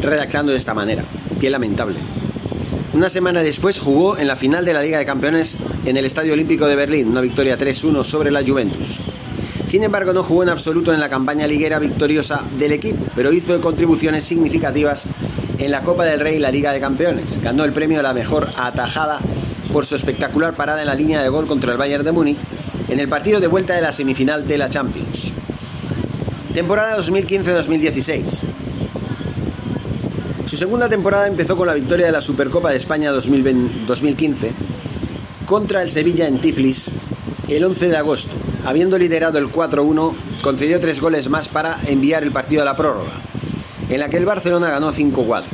redactando 0.00 0.52
de 0.52 0.58
esta 0.58 0.74
manera. 0.74 1.02
Qué 1.40 1.50
lamentable. 1.50 1.96
Una 2.92 3.08
semana 3.08 3.42
después 3.42 3.78
jugó 3.78 4.18
en 4.18 4.26
la 4.26 4.36
final 4.36 4.64
de 4.64 4.72
la 4.72 4.82
Liga 4.82 4.98
de 4.98 5.06
Campeones 5.06 5.58
en 5.86 5.96
el 5.96 6.04
Estadio 6.04 6.32
Olímpico 6.32 6.66
de 6.66 6.76
Berlín, 6.76 7.08
una 7.08 7.20
victoria 7.20 7.58
3-1 7.58 8.04
sobre 8.04 8.30
la 8.30 8.44
Juventus. 8.44 9.00
Sin 9.64 9.84
embargo, 9.84 10.12
no 10.12 10.24
jugó 10.24 10.42
en 10.42 10.48
absoluto 10.48 10.92
en 10.92 10.98
la 10.98 11.08
campaña 11.08 11.46
liguera 11.46 11.78
victoriosa 11.78 12.42
del 12.58 12.72
equipo, 12.72 13.04
pero 13.14 13.32
hizo 13.32 13.60
contribuciones 13.60 14.24
significativas 14.24 15.06
en 15.58 15.70
la 15.70 15.82
Copa 15.82 16.04
del 16.04 16.20
Rey 16.20 16.36
y 16.36 16.40
la 16.40 16.50
Liga 16.50 16.72
de 16.72 16.80
Campeones. 16.80 17.40
Ganó 17.40 17.64
el 17.64 17.72
premio 17.72 18.00
a 18.00 18.02
la 18.02 18.12
mejor 18.12 18.50
atajada 18.56 19.20
por 19.72 19.86
su 19.86 19.94
espectacular 19.94 20.54
parada 20.54 20.80
en 20.80 20.88
la 20.88 20.94
línea 20.94 21.22
de 21.22 21.28
gol 21.28 21.46
contra 21.46 21.70
el 21.70 21.78
Bayern 21.78 22.04
de 22.04 22.12
Múnich 22.12 22.38
en 22.88 22.98
el 22.98 23.08
partido 23.08 23.38
de 23.38 23.46
vuelta 23.46 23.74
de 23.74 23.82
la 23.82 23.92
semifinal 23.92 24.48
de 24.48 24.58
la 24.58 24.68
Champions. 24.68 25.32
Temporada 26.54 26.98
2015-2016. 26.98 28.42
Su 30.46 30.56
segunda 30.56 30.88
temporada 30.88 31.26
empezó 31.26 31.56
con 31.56 31.66
la 31.66 31.74
victoria 31.74 32.06
de 32.06 32.12
la 32.12 32.20
Supercopa 32.20 32.70
de 32.70 32.76
España 32.76 33.12
2015 33.12 34.52
contra 35.46 35.82
el 35.82 35.90
Sevilla 35.90 36.26
en 36.26 36.40
Tiflis 36.40 36.92
el 37.48 37.64
11 37.64 37.88
de 37.88 37.96
agosto. 37.96 38.32
Habiendo 38.64 38.98
liderado 38.98 39.38
el 39.38 39.52
4-1, 39.52 40.14
concedió 40.42 40.80
tres 40.80 41.00
goles 41.00 41.28
más 41.28 41.48
para 41.48 41.78
enviar 41.86 42.22
el 42.22 42.32
partido 42.32 42.62
a 42.62 42.64
la 42.64 42.76
prórroga, 42.76 43.12
en 43.88 44.00
la 44.00 44.08
que 44.08 44.16
el 44.16 44.26
Barcelona 44.26 44.70
ganó 44.70 44.92
5-4 44.92 45.44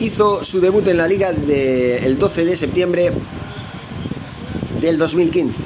hizo 0.00 0.44
su 0.44 0.60
debut 0.60 0.86
en 0.88 0.96
la 0.96 1.08
liga 1.08 1.30
el 1.30 2.18
12 2.18 2.44
de 2.44 2.56
septiembre 2.56 3.12
del 4.80 4.96
2015, 4.96 5.62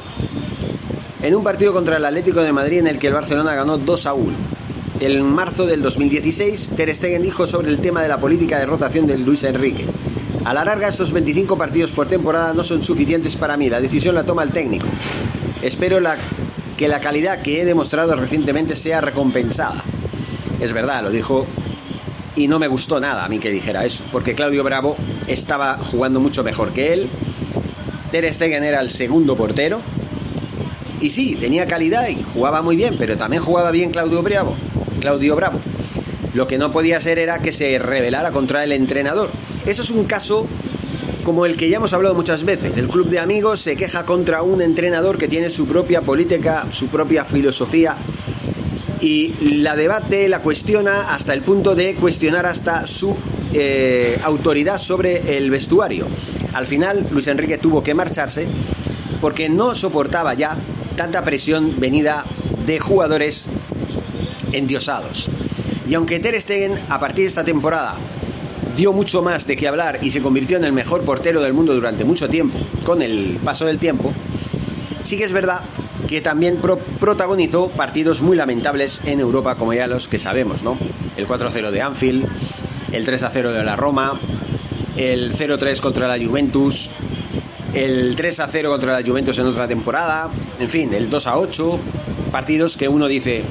en 1.23 1.35
un 1.37 1.45
partido 1.45 1.73
contra 1.73 1.97
el 1.97 2.05
Atlético 2.05 2.43
de 2.43 2.52
Madrid 2.52 2.79
en 2.79 2.88
el 2.88 2.99
que 2.99 3.07
el 3.07 3.14
Barcelona 3.14 3.55
ganó 3.55 3.79
2 3.79 4.07
a 4.07 4.14
1. 4.14 4.33
En 5.00 5.23
marzo 5.23 5.67
del 5.67 5.81
2016, 5.81 6.73
Ter 6.76 6.95
Stegen 6.95 7.23
dijo 7.23 7.47
sobre 7.47 7.71
el 7.71 7.79
tema 7.79 8.02
de 8.02 8.09
la 8.09 8.19
política 8.19 8.59
de 8.59 8.67
rotación 8.67 9.07
de 9.07 9.17
Luis 9.19 9.45
Enrique. 9.45 9.87
A 10.45 10.52
la 10.52 10.64
larga, 10.64 10.88
estos 10.88 11.12
25 11.12 11.57
partidos 11.57 11.93
por 11.93 12.09
temporada 12.09 12.52
no 12.52 12.64
son 12.64 12.83
suficientes 12.83 13.37
para 13.37 13.57
mí. 13.57 13.71
La 13.71 13.81
decisión 13.81 14.17
la 14.17 14.25
toma 14.25 14.43
el 14.43 14.50
técnico. 14.50 14.87
Espero 15.62 15.99
que 16.76 16.88
la 16.88 17.00
calidad 17.00 17.43
que 17.43 17.61
he 17.61 17.64
demostrado 17.64 18.17
recientemente 18.17 18.75
sea 18.75 19.00
recompensada. 19.00 19.85
Es 20.61 20.73
verdad, 20.73 21.05
lo 21.05 21.11
dijo 21.11 21.47
y 22.35 22.49
no 22.49 22.59
me 22.59 22.67
gustó 22.67 22.99
nada 22.99 23.25
a 23.25 23.29
mí 23.29 23.38
que 23.38 23.50
dijera 23.50 23.85
eso, 23.85 24.05
porque 24.11 24.35
Claudio 24.35 24.64
Bravo 24.64 24.97
estaba 25.29 25.79
jugando 25.79 26.19
mucho 26.19 26.43
mejor 26.43 26.73
que 26.73 26.93
él. 26.93 27.09
Ter 28.11 28.33
Stegen 28.33 28.64
era 28.64 28.81
el 28.81 28.91
segundo 28.91 29.37
portero. 29.37 29.81
Y 31.03 31.11
sí, 31.11 31.35
tenía 31.35 31.67
calidad 31.67 32.09
y 32.09 32.23
jugaba 32.33 32.63
muy 32.63 32.77
bien, 32.77 32.95
pero 32.97 33.17
también 33.17 33.43
jugaba 33.43 33.73
bien 33.73 33.91
Claudio 33.91 34.23
Bravo. 34.23 34.55
Claudio 35.01 35.35
Bravo. 35.35 35.59
Lo 36.33 36.47
que 36.47 36.59
no 36.59 36.71
podía 36.71 37.01
ser 37.01 37.19
era 37.19 37.41
que 37.41 37.51
se 37.51 37.77
rebelara 37.81 38.31
contra 38.31 38.63
el 38.63 38.71
entrenador. 38.71 39.29
Eso 39.67 39.83
es 39.83 39.91
un 39.91 40.05
caso 40.05 40.47
como 41.25 41.45
el 41.45 41.57
que 41.57 41.69
ya 41.69 41.79
hemos 41.79 41.93
hablado 41.93 42.15
muchas 42.15 42.45
veces. 42.45 42.79
El 42.79 42.89
club 42.89 43.09
de 43.09 43.19
amigos 43.19 43.61
se 43.61 43.75
queja 43.75 44.07
contra 44.07 44.43
un 44.43 44.63
entrenador 44.63 45.19
que 45.19 45.27
tiene 45.27 45.51
su 45.51 45.67
propia 45.67 46.03
política, 46.03 46.67
su 46.71 46.87
propia 46.87 47.25
filosofía 47.25 47.97
y 49.01 49.35
la 49.59 49.75
debate, 49.75 50.29
la 50.29 50.41
cuestiona 50.41 51.13
hasta 51.13 51.35
el 51.35 51.43
punto 51.43 51.75
de 51.75 51.97
cuestionar 51.97 52.47
hasta 52.47 52.87
su 52.87 53.17
eh, 53.53 54.21
autoridad 54.23 54.79
sobre 54.79 55.37
el 55.37 55.51
vestuario. 55.51 56.07
Al 56.53 56.69
final, 56.69 57.09
Luis 57.11 57.27
Enrique 57.27 57.59
tuvo 57.59 57.83
que 57.83 57.93
marcharse 57.93 58.47
porque 59.21 59.49
no 59.49 59.75
soportaba 59.75 60.35
ya 60.35 60.57
tanta 60.97 61.25
presión 61.25 61.79
venida 61.79 62.25
de 62.67 62.79
jugadores 62.79 63.49
endiosados. 64.53 65.31
Y 65.89 65.95
aunque 65.95 66.19
Ter 66.21 66.41
Stegen 66.41 66.79
a 66.89 67.01
partir 67.01 67.25
de 67.25 67.29
esta 67.29 67.45
temporada 67.45 67.95
dio 68.77 68.93
mucho 68.93 69.23
más 69.23 69.47
de 69.47 69.57
qué 69.57 69.69
hablar 69.69 69.99
y 70.03 70.11
se 70.11 70.23
convirtió 70.23 70.57
en 70.57 70.65
el 70.65 70.73
mejor 70.73 71.03
portero 71.03 71.43
del 71.43 71.53
mundo 71.53 71.75
durante 71.75 72.05
mucho 72.05 72.29
tiempo, 72.29 72.59
con 72.85 73.03
el 73.03 73.39
paso 73.45 73.67
del 73.67 73.79
tiempo, 73.79 74.13
sí 75.03 75.17
que 75.17 75.25
es 75.25 75.33
verdad 75.33 75.61
que 76.09 76.21
también 76.21 76.59
protagonizó 77.01 77.69
partidos 77.71 78.23
muy 78.23 78.37
lamentables 78.37 79.01
en 79.05 79.21
Europa, 79.21 79.55
como 79.55 79.73
ya 79.73 79.87
los 79.87 80.09
que 80.09 80.19
sabemos, 80.19 80.63
¿no? 80.63 80.77
El 81.17 81.27
4-0 81.27 81.71
de 81.71 81.83
Anfield, 81.83 82.27
el 82.93 83.07
3-0 83.07 83.53
de 83.53 83.65
la 83.65 83.77
Roma, 83.77 84.19
el 84.97 85.33
0-3 85.33 85.81
contra 85.81 86.09
la 86.09 86.23
Juventus, 86.23 86.91
el 87.75 88.17
3-0 88.17 88.69
contra 88.69 89.00
la 89.00 89.07
Juventus 89.07 89.38
en 89.38 89.47
otra 89.47 89.67
temporada, 89.67 90.31
en 90.59 90.69
fin, 90.69 90.93
el 90.93 91.11
2-8, 91.11 91.79
partidos 92.31 92.76
que 92.76 92.88
uno 92.88 93.09
dice, 93.09 93.45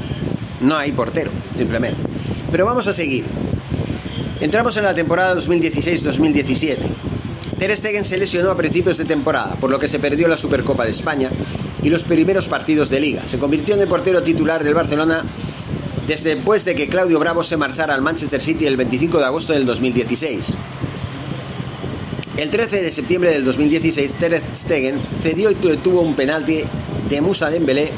no 0.61 0.77
hay 0.77 0.91
portero, 0.91 1.31
simplemente. 1.55 2.01
Pero 2.51 2.65
vamos 2.65 2.87
a 2.87 2.93
seguir. 2.93 3.25
Entramos 4.39 4.75
en 4.77 4.83
la 4.83 4.93
temporada 4.93 5.35
2016-2017. 5.35 6.77
Ter 7.57 7.77
Stegen 7.77 8.03
se 8.03 8.17
lesionó 8.17 8.49
a 8.49 8.57
principios 8.57 8.97
de 8.97 9.05
temporada, 9.05 9.55
por 9.59 9.69
lo 9.69 9.77
que 9.77 9.87
se 9.87 9.99
perdió 9.99 10.27
la 10.27 10.35
Supercopa 10.35 10.83
de 10.83 10.89
España 10.89 11.29
y 11.83 11.89
los 11.89 12.03
primeros 12.03 12.47
partidos 12.47 12.89
de 12.89 12.99
liga. 12.99 13.27
Se 13.27 13.37
convirtió 13.37 13.75
en 13.75 13.81
el 13.81 13.87
portero 13.87 14.23
titular 14.23 14.63
del 14.63 14.73
Barcelona 14.73 15.23
después 16.07 16.65
de 16.65 16.75
que 16.75 16.87
Claudio 16.87 17.19
Bravo 17.19 17.43
se 17.43 17.57
marchara 17.57 17.93
al 17.93 18.01
Manchester 18.01 18.41
City 18.41 18.65
el 18.65 18.77
25 18.77 19.19
de 19.19 19.25
agosto 19.25 19.53
del 19.53 19.65
2016. 19.65 20.57
El 22.41 22.49
13 22.49 22.81
de 22.81 22.91
septiembre 22.91 23.29
del 23.29 23.45
2016, 23.45 24.15
Ter 24.15 24.41
Stegen 24.55 24.99
cedió 25.13 25.51
y 25.51 25.53
tuvo 25.53 26.01
un 26.01 26.15
penalti 26.15 26.63
de 27.07 27.21
Musa 27.21 27.51
Dembélé 27.51 27.91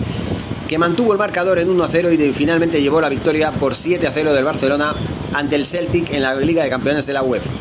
que 0.67 0.77
mantuvo 0.77 1.13
el 1.13 1.17
marcador 1.17 1.59
en 1.59 1.69
1-0 1.69 2.13
y 2.13 2.33
finalmente 2.33 2.81
llevó 2.81 2.99
la 2.99 3.07
victoria 3.07 3.53
por 3.53 3.71
7-0 3.71 4.33
del 4.33 4.43
Barcelona 4.43 4.93
ante 5.31 5.55
el 5.55 5.65
Celtic 5.65 6.11
en 6.11 6.23
la 6.23 6.35
Liga 6.35 6.61
de 6.61 6.69
Campeones 6.69 7.05
de 7.05 7.13
la 7.13 7.23
UEFA. 7.23 7.51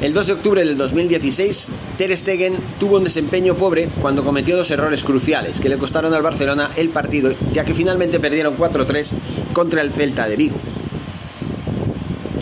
El 0.00 0.14
2 0.14 0.26
de 0.28 0.32
octubre 0.32 0.64
del 0.64 0.78
2016, 0.78 1.68
Ter 1.98 2.16
Stegen 2.16 2.56
tuvo 2.80 2.96
un 2.96 3.04
desempeño 3.04 3.54
pobre 3.54 3.90
cuando 4.00 4.24
cometió 4.24 4.56
dos 4.56 4.70
errores 4.70 5.04
cruciales 5.04 5.60
que 5.60 5.68
le 5.68 5.76
costaron 5.76 6.14
al 6.14 6.22
Barcelona 6.22 6.70
el 6.78 6.88
partido, 6.88 7.30
ya 7.52 7.66
que 7.66 7.74
finalmente 7.74 8.18
perdieron 8.20 8.56
4-3 8.56 9.10
contra 9.52 9.82
el 9.82 9.92
Celta 9.92 10.26
de 10.28 10.36
Vigo. 10.36 10.56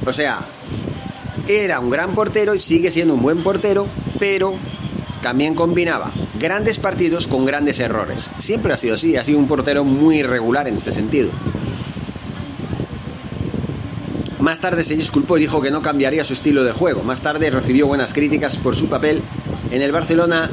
O 0.06 0.12
sea, 0.12 0.46
era 1.58 1.80
un 1.80 1.90
gran 1.90 2.14
portero 2.14 2.54
y 2.54 2.58
sigue 2.58 2.90
siendo 2.90 3.14
un 3.14 3.22
buen 3.22 3.42
portero, 3.42 3.86
pero 4.18 4.54
también 5.22 5.54
combinaba 5.54 6.10
grandes 6.38 6.78
partidos 6.78 7.26
con 7.26 7.44
grandes 7.44 7.80
errores. 7.80 8.30
Siempre 8.38 8.72
ha 8.72 8.76
sido 8.76 8.94
así, 8.94 9.16
ha 9.16 9.24
sido 9.24 9.38
un 9.38 9.48
portero 9.48 9.84
muy 9.84 10.18
irregular 10.18 10.68
en 10.68 10.76
este 10.76 10.92
sentido. 10.92 11.30
Más 14.38 14.60
tarde 14.60 14.84
se 14.84 14.96
disculpó 14.96 15.36
y 15.36 15.42
dijo 15.42 15.60
que 15.60 15.70
no 15.70 15.82
cambiaría 15.82 16.24
su 16.24 16.32
estilo 16.32 16.64
de 16.64 16.72
juego. 16.72 17.02
Más 17.02 17.20
tarde 17.20 17.50
recibió 17.50 17.86
buenas 17.86 18.14
críticas 18.14 18.56
por 18.56 18.74
su 18.74 18.88
papel 18.88 19.20
en 19.70 19.82
el 19.82 19.92
Barcelona 19.92 20.50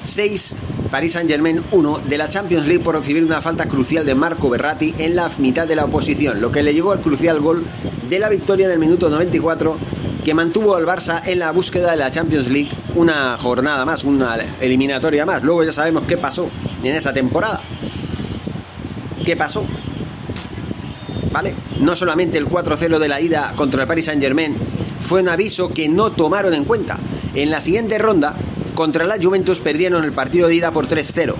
6 0.00 0.54
Paris 0.90 1.12
Saint-Germain 1.12 1.62
1 1.70 2.00
de 2.08 2.18
la 2.18 2.28
Champions 2.28 2.66
League 2.66 2.82
por 2.82 2.94
recibir 2.94 3.22
una 3.22 3.42
falta 3.42 3.66
crucial 3.66 4.06
de 4.06 4.14
Marco 4.14 4.48
Berratti 4.48 4.94
en 4.98 5.16
la 5.16 5.30
mitad 5.38 5.68
de 5.68 5.76
la 5.76 5.84
oposición, 5.84 6.40
lo 6.40 6.50
que 6.50 6.62
le 6.62 6.72
llegó 6.72 6.92
al 6.92 7.00
crucial 7.00 7.40
gol 7.40 7.62
de 8.08 8.18
la 8.18 8.30
victoria 8.30 8.66
en 8.66 8.72
el 8.72 8.78
minuto 8.78 9.10
94 9.10 9.76
que 10.28 10.34
mantuvo 10.34 10.76
al 10.76 10.84
Barça 10.84 11.22
en 11.24 11.38
la 11.38 11.52
búsqueda 11.52 11.92
de 11.92 11.96
la 11.96 12.10
Champions 12.10 12.48
League 12.48 12.68
una 12.96 13.38
jornada 13.38 13.86
más, 13.86 14.04
una 14.04 14.36
eliminatoria 14.60 15.24
más. 15.24 15.42
Luego 15.42 15.64
ya 15.64 15.72
sabemos 15.72 16.02
qué 16.06 16.18
pasó 16.18 16.50
en 16.84 16.94
esa 16.94 17.14
temporada. 17.14 17.62
¿Qué 19.24 19.38
pasó? 19.38 19.64
¿Vale? 21.32 21.54
No 21.80 21.96
solamente 21.96 22.36
el 22.36 22.46
4-0 22.46 22.98
de 22.98 23.08
la 23.08 23.22
ida 23.22 23.54
contra 23.56 23.80
el 23.80 23.88
Paris 23.88 24.04
Saint-Germain 24.04 24.54
fue 25.00 25.22
un 25.22 25.30
aviso 25.30 25.70
que 25.70 25.88
no 25.88 26.12
tomaron 26.12 26.52
en 26.52 26.66
cuenta. 26.66 26.98
En 27.32 27.50
la 27.50 27.62
siguiente 27.62 27.96
ronda 27.96 28.34
contra 28.74 29.06
la 29.06 29.16
Juventus 29.16 29.60
perdieron 29.60 30.04
el 30.04 30.12
partido 30.12 30.48
de 30.48 30.56
ida 30.56 30.72
por 30.72 30.88
3-0 30.88 31.36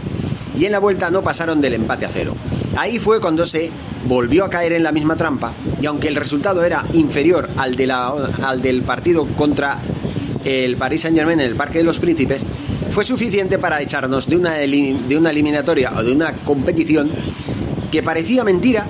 y 0.59 0.65
en 0.65 0.73
la 0.73 0.79
vuelta 0.79 1.11
no 1.11 1.23
pasaron 1.23 1.61
del 1.61 1.75
empate 1.75 2.07
a 2.07 2.11
cero. 2.11 2.35
Ahí 2.75 2.99
fue 2.99 3.21
cuando 3.21 3.45
se 3.45 3.71
volvió 4.09 4.45
a 4.45 4.51
caer 4.51 4.73
en 4.73 4.83
la 4.83 4.91
misma 4.91 5.15
trampa 5.15 5.53
y 5.81 5.87
aunque 5.87 6.09
el 6.09 6.17
resultado 6.17 6.65
era 6.65 6.83
inferior 6.95 7.49
al, 7.57 7.77
de 7.77 7.87
la, 7.87 8.09
al 8.43 8.63
del 8.63 8.83
partido 8.83 9.27
contra 9.37 9.79
el 10.45 10.77
Paris 10.77 11.03
Saint 11.03 11.17
Germain 11.17 11.39
en 11.41 11.47
el 11.47 11.57
Parque 11.57 11.79
de 11.79 11.85
los 11.85 12.01
Príncipes, 12.01 12.47
fue 12.91 13.05
suficiente 13.05 13.59
para 13.59 13.83
echarnos 13.83 14.29
de 14.29 14.37
una, 14.37 14.55
de 14.55 15.17
una 15.17 15.31
eliminatoria 15.31 15.93
o 15.95 16.03
de 16.03 16.13
una 16.13 16.33
competición 16.33 17.11
que 17.93 18.03
parecía 18.03 18.45
mentira, 18.45 18.87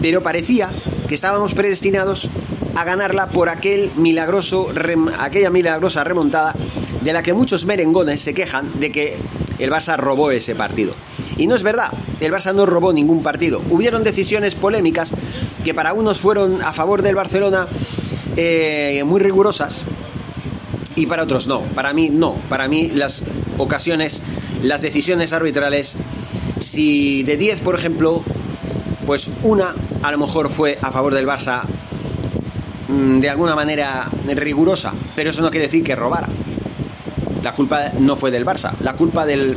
pero 0.00 0.22
parecía 0.22 0.70
que 1.08 1.14
estábamos 1.14 1.52
predestinados 1.54 2.30
a 2.74 2.84
ganarla 2.84 3.28
por 3.28 3.48
aquel 3.48 3.90
milagroso, 3.96 4.68
aquella 5.18 5.50
milagrosa 5.50 6.04
remontada 6.04 6.54
de 7.02 7.12
la 7.12 7.22
que 7.22 7.34
muchos 7.34 7.66
merengones 7.66 8.20
se 8.20 8.34
quejan 8.34 8.80
de 8.80 8.90
que 8.92 9.16
el 9.58 9.70
Barça 9.70 9.96
robó 9.96 10.30
ese 10.30 10.54
partido. 10.54 10.92
Y 11.36 11.46
no 11.46 11.54
es 11.54 11.62
verdad, 11.62 11.90
el 12.20 12.32
Barça 12.32 12.54
no 12.54 12.66
robó 12.66 12.92
ningún 12.92 13.22
partido. 13.22 13.62
Hubieron 13.70 14.04
decisiones 14.04 14.54
polémicas 14.54 15.12
que 15.64 15.74
para 15.74 15.92
unos 15.92 16.20
fueron 16.20 16.62
a 16.62 16.72
favor 16.72 17.02
del 17.02 17.14
Barcelona 17.14 17.66
eh, 18.36 19.02
muy 19.04 19.20
rigurosas 19.20 19.84
y 20.94 21.06
para 21.06 21.22
otros 21.22 21.48
no. 21.48 21.60
Para 21.60 21.92
mí 21.92 22.10
no. 22.10 22.34
Para 22.48 22.68
mí 22.68 22.90
las 22.94 23.24
ocasiones, 23.56 24.22
las 24.62 24.82
decisiones 24.82 25.32
arbitrales, 25.32 25.96
si 26.60 27.22
de 27.22 27.36
10 27.36 27.60
por 27.60 27.74
ejemplo, 27.74 28.22
pues 29.06 29.30
una 29.42 29.74
a 30.02 30.12
lo 30.12 30.18
mejor 30.18 30.50
fue 30.50 30.78
a 30.82 30.92
favor 30.92 31.14
del 31.14 31.26
Barça 31.26 31.62
mm, 32.88 33.20
de 33.20 33.30
alguna 33.30 33.54
manera 33.54 34.08
rigurosa, 34.26 34.92
pero 35.16 35.30
eso 35.30 35.42
no 35.42 35.50
quiere 35.50 35.66
decir 35.66 35.82
que 35.82 35.94
robara 35.94 36.28
la 37.42 37.52
culpa 37.52 37.92
no 37.98 38.16
fue 38.16 38.30
del 38.30 38.44
Barça. 38.44 38.72
La 38.80 38.94
culpa 38.94 39.24
del, 39.24 39.56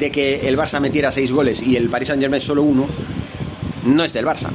de 0.00 0.10
que 0.10 0.48
el 0.48 0.56
Barça 0.56 0.80
metiera 0.80 1.12
seis 1.12 1.30
goles 1.30 1.62
y 1.62 1.76
el 1.76 1.88
Paris 1.88 2.08
Saint 2.08 2.20
Germain 2.22 2.40
solo 2.42 2.62
uno 2.62 2.88
no 3.84 4.02
es 4.02 4.12
del 4.12 4.24
Barça. 4.26 4.48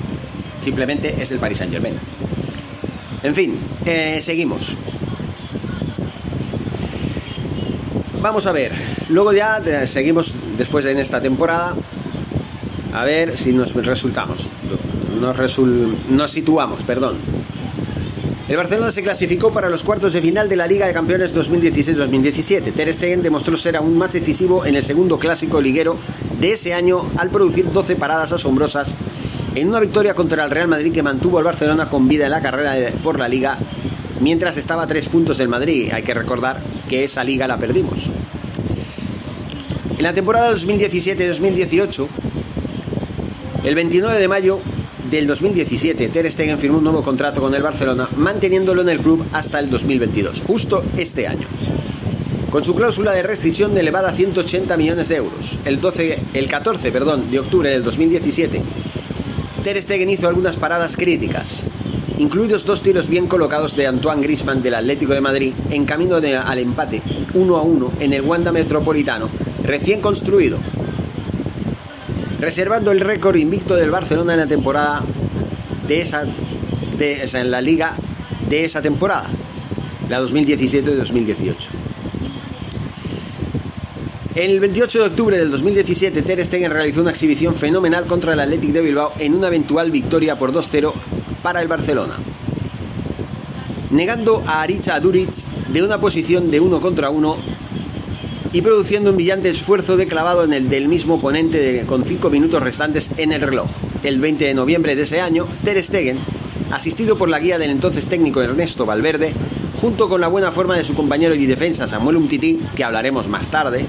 Simplemente 0.60 1.16
es 1.22 1.30
del 1.30 1.40
Paris 1.40 1.60
Saint 1.60 1.72
Germain. 1.72 1.94
En 3.24 3.36
fin, 3.36 3.58
eh, 3.86 4.20
seguimos. 4.22 4.76
Vamos 8.22 8.48
a 8.48 8.52
ver. 8.52 8.72
Luego 9.10 9.34
ya 9.34 9.58
eh, 9.60 9.86
seguimos 9.86 10.34
después 10.58 10.86
en 10.88 10.98
esta 10.98 11.22
temporada. 11.22 11.76
A 12.94 13.04
ver 13.04 13.38
si 13.38 13.54
nos 13.54 13.76
resultamos. 13.76 14.48
Nos, 15.22 15.60
nos 16.10 16.32
situamos, 16.32 16.82
perdón. 16.84 17.18
El 18.48 18.58
Barcelona 18.58 18.92
se 18.92 19.02
clasificó 19.02 19.52
para 19.52 19.70
los 19.70 19.82
cuartos 19.82 20.14
de 20.14 20.22
final 20.22 20.48
de 20.48 20.56
la 20.56 20.68
Liga 20.68 20.86
de 20.86 20.94
Campeones 20.94 21.36
2016-2017. 21.36 22.74
Ter 22.74 22.94
Stegen 22.94 23.24
demostró 23.24 23.58
ser 23.58 23.76
aún 23.76 23.98
más 23.98 24.14
decisivo 24.14 24.68
en 24.68 24.76
el 24.76 24.84
segundo 24.84 25.18
clásico 25.18 25.60
liguero 25.60 25.98
de 26.40 26.52
ese 26.52 26.76
año 26.76 27.10
al 27.18 27.32
producir 27.32 27.72
12 27.72 27.96
paradas 27.96 28.34
asombrosas 28.34 28.94
en 29.56 29.68
una 29.68 29.80
victoria 29.80 30.14
contra 30.14 30.44
el 30.44 30.52
Real 30.52 30.68
Madrid 30.68 30.94
que 30.94 31.02
mantuvo 31.02 31.40
al 31.40 31.44
Barcelona 31.44 31.90
con 31.90 32.08
vida 32.08 32.26
en 32.26 32.32
la 32.32 32.42
carrera 32.42 32.76
por 33.04 33.18
la 33.18 33.28
Liga 33.28 33.58
mientras 34.20 34.58
estaba 34.58 34.84
a 34.84 34.88
tres 34.88 35.10
puntos 35.10 35.40
del 35.40 35.48
Madrid. 35.48 35.92
Hay 35.92 36.04
que 36.04 36.14
recordar 36.14 36.62
que 36.88 37.04
esa 37.04 37.24
liga 37.24 37.48
la 37.48 37.58
perdimos. 37.58 38.12
En 39.98 40.04
la 40.04 40.14
temporada 40.14 40.54
2017-2018, 40.54 42.08
el 43.64 43.74
29 43.74 44.20
de 44.20 44.28
mayo 44.28 44.60
del 45.16 45.28
2017, 45.28 46.10
Ter 46.10 46.30
Stegen 46.30 46.60
firmó 46.60 46.80
un 46.80 46.84
nuevo 46.84 47.02
contrato 47.02 47.40
con 47.40 47.56
el 47.56 47.64
Barcelona, 47.64 48.10
manteniéndolo 48.18 48.82
en 48.82 48.90
el 48.90 49.00
club 49.00 49.26
hasta 49.32 49.60
el 49.60 49.70
2022, 49.70 50.44
justo 50.46 50.84
este 50.98 51.26
año. 51.26 51.48
Con 52.52 52.66
su 52.66 52.76
cláusula 52.76 53.14
de 53.14 53.24
rescisión 53.24 53.78
elevada 53.78 54.10
a 54.10 54.14
180 54.14 54.76
millones 54.76 55.08
de 55.08 55.16
euros. 55.16 55.60
El, 55.64 55.80
12, 55.80 56.20
el 56.34 56.48
14 56.48 56.92
perdón, 56.92 57.32
de 57.32 57.40
octubre 57.40 57.70
del 57.70 57.84
2017, 57.84 58.62
Ter 59.64 59.82
Stegen 59.82 60.10
hizo 60.10 60.28
algunas 60.28 60.58
paradas 60.58 60.98
críticas, 60.98 61.64
incluidos 62.18 62.66
dos 62.66 62.82
tiros 62.82 63.08
bien 63.08 63.28
colocados 63.28 63.78
de 63.78 63.88
Antoine 63.88 64.22
Griezmann 64.22 64.62
del 64.62 64.76
Atlético 64.76 65.14
de 65.14 65.22
Madrid 65.22 65.54
en 65.70 65.86
camino 65.86 66.18
al 66.18 66.60
empate 66.60 67.02
1 67.34 67.56
a 67.56 67.62
1 67.62 67.92
en 68.02 68.12
el 68.14 68.22
Wanda 68.22 68.52
Metropolitano, 68.52 69.30
recién 69.64 70.02
construido, 70.02 70.58
reservando 72.40 72.92
el 72.92 73.00
récord 73.00 73.36
invicto 73.36 73.76
del 73.76 73.92
Barcelona 73.92 74.34
en 74.34 74.40
la 74.40 74.48
temporada 74.48 75.04
de 75.88 76.02
esa, 76.02 76.26
de, 76.98 77.24
en 77.24 77.52
la 77.52 77.62
liga 77.62 77.96
de 78.50 78.64
esa 78.64 78.82
temporada, 78.82 79.30
la 80.10 80.22
2017-2018. 80.22 81.54
El 84.36 84.60
28 84.60 85.00
de 85.00 85.06
octubre 85.06 85.38
del 85.38 85.50
2017, 85.50 86.22
Ter 86.22 86.44
Stegen 86.44 86.70
realizó 86.70 87.02
una 87.02 87.12
exhibición 87.12 87.56
fenomenal 87.56 88.06
contra 88.06 88.34
el 88.34 88.40
Athletic 88.42 88.72
de 88.72 88.82
Bilbao 88.82 89.14
en 89.20 89.34
una 89.34 89.48
eventual 89.48 89.92
victoria 89.92 90.38
por 90.38 90.52
2-0 90.52 90.92
para 91.42 91.62
el 91.62 91.70
Barcelona, 91.70 92.16
negando 93.92 94.44
a 94.46 94.62
Aritz 94.62 94.90
Duric 95.02 95.32
de 95.70 95.84
una 95.84 96.02
posición 96.02 96.52
de 96.52 96.60
uno 96.60 96.82
contra 96.82 97.10
uno 97.10 97.38
y 98.56 98.62
produciendo 98.62 99.10
un 99.10 99.18
brillante 99.18 99.50
esfuerzo 99.50 99.98
de 99.98 100.08
clavado 100.08 100.46
en 100.46 100.54
el 100.54 100.70
del 100.70 100.88
mismo 100.88 101.16
oponente 101.16 101.84
con 101.86 102.06
5 102.06 102.30
minutos 102.30 102.64
restantes 102.64 103.12
en 103.18 103.34
el 103.34 103.42
reloj. 103.42 103.68
El 104.02 104.22
20 104.22 104.46
de 104.46 104.54
noviembre 104.54 104.96
de 104.96 105.02
ese 105.02 105.20
año, 105.20 105.46
Ter 105.66 105.84
Stegen, 105.84 106.18
asistido 106.72 107.18
por 107.18 107.28
la 107.28 107.40
guía 107.40 107.58
del 107.58 107.70
entonces 107.70 108.08
técnico 108.08 108.42
Ernesto 108.42 108.86
Valverde, 108.86 109.34
junto 109.82 110.08
con 110.08 110.22
la 110.22 110.30
buena 110.30 110.54
forma 110.54 110.78
de 110.78 110.86
su 110.86 110.94
compañero 110.94 111.36
y 111.36 111.46
defensa 111.48 111.86
Samuel 111.86 112.16
Umtiti, 112.16 112.62
que 112.78 112.86
hablaremos 112.86 113.28
más 113.28 113.52
tarde, 113.52 113.88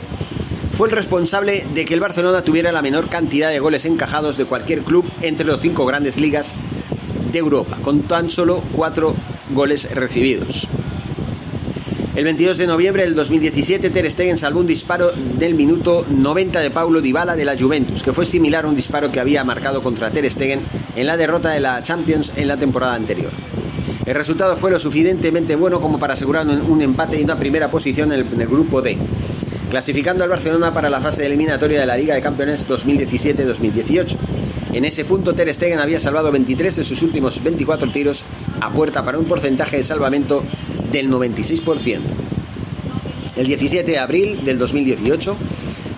fue 0.73 0.89
el 0.89 0.97
responsable 0.97 1.65
de 1.73 1.85
que 1.85 1.95
el 1.95 2.01
Barcelona 2.01 2.43
tuviera 2.43 2.73
la 2.73 2.83
menor 2.83 3.09
cantidad 3.09 3.51
de 3.51 3.61
goles 3.61 3.85
encajados 3.85 4.37
de 4.37 4.47
cualquier 4.47 4.81
club 4.81 5.05
entre 5.23 5.47
los 5.47 5.61
cinco 5.61 5.87
grandes 5.87 6.17
ligas 6.17 6.55
de 7.31 7.39
Europa, 7.39 7.79
con 7.85 8.01
tan 8.01 8.31
solo 8.31 8.65
cuatro 8.73 9.15
goles 9.55 9.95
recibidos. 9.95 10.69
El 12.17 12.25
22 12.25 12.57
de 12.57 12.67
noviembre 12.67 13.03
del 13.03 13.15
2017, 13.15 13.91
Ter 13.91 14.11
Stegen 14.11 14.39
salvó 14.39 14.61
un 14.61 14.67
disparo 14.67 15.13
del 15.39 15.53
minuto 15.53 16.07
90 16.09 16.61
de 16.61 16.71
Paulo 16.71 17.03
Dybala 17.03 17.37
de 17.37 17.45
la 17.45 17.59
Juventus, 17.59 18.03
que 18.03 18.15
fue 18.15 18.25
similar 18.25 18.65
a 18.65 18.69
un 18.69 18.75
disparo 18.75 19.13
que 19.13 19.21
había 19.21 19.45
marcado 19.45 19.83
contra 19.83 20.11
Ter 20.11 20.31
Stegen 20.31 20.61
en 20.97 21.07
la 21.07 21.19
derrota 21.19 21.51
de 21.51 21.61
la 21.61 21.83
Champions 21.83 22.33
en 22.37 22.49
la 22.49 22.57
temporada 22.57 22.95
anterior. 22.95 23.31
El 24.07 24.15
resultado 24.15 24.57
fue 24.57 24.71
lo 24.71 24.79
suficientemente 24.79 25.57
bueno 25.57 25.79
como 25.83 25.99
para 25.99 26.15
asegurar 26.15 26.47
un 26.47 26.81
empate 26.81 27.21
y 27.21 27.25
una 27.25 27.37
primera 27.37 27.69
posición 27.69 28.11
en 28.11 28.41
el, 28.41 28.47
grupo 28.49 28.81
D, 28.81 28.97
clasificando 29.69 30.25
al 30.25 30.31
Barcelona 30.31 30.73
para 30.73 30.89
la 30.89 31.03
fase 31.03 31.27
eliminatoria 31.27 31.81
de 31.81 31.87
la 31.87 31.99
Liga 31.99 32.15
de 32.15 32.23
Campeones 32.23 32.67
2017-2018. 32.67 34.17
En 34.77 34.85
ese 34.85 35.07
punto 35.07 35.33
Ter 35.33 35.53
Stegen 35.55 35.79
había 35.79 35.99
salvado 35.99 36.31
23 36.31 36.77
de 36.77 36.85
sus 36.85 37.01
últimos 37.01 37.43
24 37.43 37.91
tiros 37.93 38.25
a 38.61 38.69
puerta 38.69 39.03
para 39.03 39.19
un 39.19 39.25
porcentaje 39.25 39.79
de 39.79 39.83
salvamento 39.83 40.45
del 40.93 41.09
96%. 41.11 42.01
El 43.37 43.47
17 43.47 43.91
de 43.91 43.99
abril 43.99 44.45
del 44.45 44.59
2018, 44.59 45.35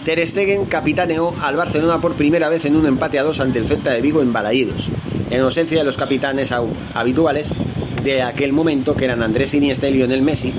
Ter 0.05 0.25
Stegen 0.25 0.67
capitaneó 0.67 1.35
al 1.43 1.57
Barcelona 1.57 2.01
por 2.01 2.15
primera 2.15 2.49
vez 2.49 2.67
en 2.67 2.77
un 2.77 2.87
empate 2.87 3.19
a 3.19 3.25
dos 3.25 3.41
ante 3.41 3.59
el 3.59 3.67
Celta 3.67 3.91
de 3.91 4.01
Vigo 4.01 4.23
en 4.23 4.33
Balaídos, 4.33 4.91
en 5.29 5.41
ausencia 5.41 5.79
de 5.79 5.85
los 5.85 5.97
capitanes 5.97 6.55
habituales 6.95 7.57
de 8.05 8.23
aquel 8.23 8.53
momento 8.53 8.95
que 8.95 9.07
eran 9.07 9.25
Andrés 9.25 9.55
Iniesta 9.55 9.89
y 9.89 9.95
Lionel 9.95 10.23
Messi, 10.23 10.55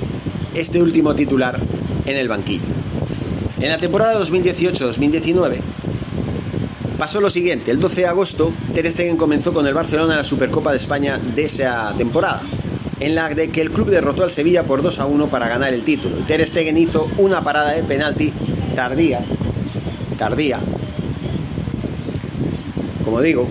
este 0.54 0.82
último 0.82 1.14
titular 1.14 1.58
en 2.04 2.16
el 2.18 2.28
banquillo. 2.28 2.64
En 3.60 3.70
la 3.70 3.78
temporada 3.78 4.20
2018-2019 4.20 5.79
pasó 7.00 7.18
lo 7.18 7.30
siguiente, 7.30 7.70
el 7.70 7.80
12 7.80 8.02
de 8.02 8.06
agosto 8.08 8.52
Ter 8.74 8.92
Stegen 8.92 9.16
comenzó 9.16 9.54
con 9.54 9.66
el 9.66 9.72
Barcelona 9.72 10.16
la 10.16 10.22
Supercopa 10.22 10.70
de 10.70 10.76
España 10.76 11.18
de 11.18 11.46
esa 11.46 11.94
temporada 11.96 12.42
en 13.00 13.14
la 13.14 13.30
de 13.30 13.48
que 13.48 13.62
el 13.62 13.70
club 13.70 13.88
derrotó 13.88 14.22
al 14.22 14.30
Sevilla 14.30 14.64
por 14.64 14.82
2 14.82 15.00
a 15.00 15.06
1 15.06 15.28
para 15.28 15.48
ganar 15.48 15.72
el 15.72 15.82
título. 15.82 16.16
Ter 16.26 16.46
Stegen 16.46 16.76
hizo 16.76 17.08
una 17.16 17.42
parada 17.42 17.70
de 17.70 17.82
penalti 17.84 18.30
tardía, 18.74 19.20
tardía, 20.18 20.60
como 23.02 23.22
digo, 23.22 23.48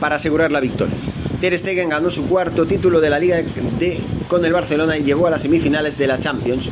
para 0.00 0.16
asegurar 0.16 0.52
la 0.52 0.60
victoria. 0.60 0.96
Ter 1.38 1.58
Stegen 1.58 1.90
ganó 1.90 2.10
su 2.10 2.26
cuarto 2.26 2.66
título 2.66 3.02
de 3.02 3.10
la 3.10 3.18
Liga 3.18 3.42
de, 3.78 4.00
con 4.26 4.42
el 4.46 4.54
Barcelona 4.54 4.96
y 4.96 5.02
llegó 5.02 5.26
a 5.26 5.30
las 5.30 5.42
semifinales 5.42 5.98
de 5.98 6.06
la 6.06 6.18
Champions 6.18 6.70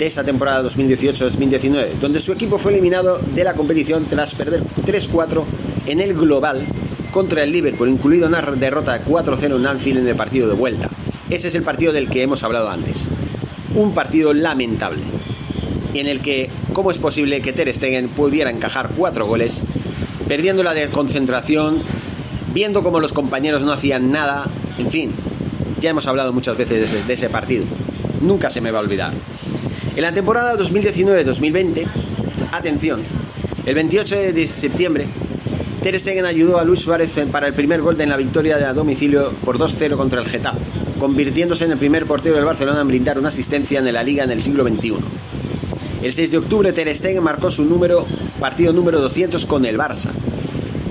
de 0.00 0.06
esa 0.06 0.24
temporada 0.24 0.62
2018-2019, 0.62 1.98
donde 2.00 2.20
su 2.20 2.32
equipo 2.32 2.58
fue 2.58 2.72
eliminado 2.72 3.18
de 3.34 3.44
la 3.44 3.52
competición 3.52 4.06
tras 4.06 4.34
perder 4.34 4.62
3-4 4.86 5.44
en 5.86 6.00
el 6.00 6.14
global 6.14 6.64
contra 7.10 7.42
el 7.42 7.52
Liverpool, 7.52 7.90
incluido 7.90 8.26
una 8.26 8.40
derrota 8.40 9.04
4-0 9.04 9.56
en 9.56 9.66
Anfield 9.66 9.98
en 9.98 10.08
el 10.08 10.16
partido 10.16 10.48
de 10.48 10.54
vuelta. 10.54 10.88
Ese 11.28 11.48
es 11.48 11.54
el 11.54 11.64
partido 11.64 11.92
del 11.92 12.08
que 12.08 12.22
hemos 12.22 12.42
hablado 12.42 12.70
antes. 12.70 13.10
Un 13.74 13.92
partido 13.92 14.32
lamentable, 14.32 15.02
en 15.92 16.06
el 16.06 16.20
que, 16.20 16.48
¿cómo 16.72 16.90
es 16.90 16.96
posible 16.96 17.42
que 17.42 17.52
Ter 17.52 17.72
Stegen 17.74 18.08
pudiera 18.08 18.48
encajar 18.48 18.92
cuatro 18.96 19.26
goles, 19.26 19.64
perdiendo 20.26 20.62
la 20.62 20.72
concentración, 20.88 21.82
viendo 22.54 22.82
cómo 22.82 23.00
los 23.00 23.12
compañeros 23.12 23.64
no 23.64 23.72
hacían 23.72 24.10
nada, 24.10 24.46
en 24.78 24.90
fin, 24.90 25.12
ya 25.78 25.90
hemos 25.90 26.06
hablado 26.06 26.32
muchas 26.32 26.56
veces 26.56 27.06
de 27.06 27.12
ese, 27.12 27.28
partido. 27.28 27.66
Nunca 28.22 28.48
se 28.48 28.62
me 28.62 28.70
va 28.70 28.78
a 28.78 28.82
olvidar. 28.82 29.12
En 29.96 30.02
la 30.02 30.12
temporada 30.12 30.56
2019-2020, 30.56 31.84
atención, 32.52 33.00
el 33.66 33.74
28 33.74 34.16
de 34.32 34.46
septiembre, 34.46 35.08
Ter 35.82 35.98
Stegen 35.98 36.24
ayudó 36.24 36.58
a 36.58 36.64
Luis 36.64 36.80
Suárez 36.80 37.18
para 37.32 37.48
el 37.48 37.54
primer 37.54 37.82
gol 37.82 37.96
de 37.96 38.06
la 38.06 38.16
victoria 38.16 38.56
de 38.56 38.66
a 38.66 38.72
domicilio 38.72 39.32
por 39.44 39.58
2-0 39.58 39.96
contra 39.96 40.20
el 40.20 40.26
Getafe, 40.28 40.60
convirtiéndose 41.00 41.64
en 41.64 41.72
el 41.72 41.78
primer 41.78 42.06
portero 42.06 42.36
del 42.36 42.44
Barcelona 42.44 42.82
en 42.82 42.88
brindar 42.88 43.18
una 43.18 43.28
asistencia 43.30 43.80
en 43.80 43.92
la 43.92 44.04
liga 44.04 44.22
en 44.22 44.30
el 44.30 44.40
siglo 44.40 44.62
XXI. 44.62 44.94
El 46.02 46.12
6 46.12 46.30
de 46.30 46.38
octubre 46.38 46.72
Ter 46.72 46.94
Stegen 46.94 47.24
marcó 47.24 47.50
su 47.50 47.64
número, 47.64 48.06
partido 48.38 48.72
número 48.72 49.00
200 49.00 49.44
con 49.46 49.64
el 49.64 49.76
Barça, 49.76 50.10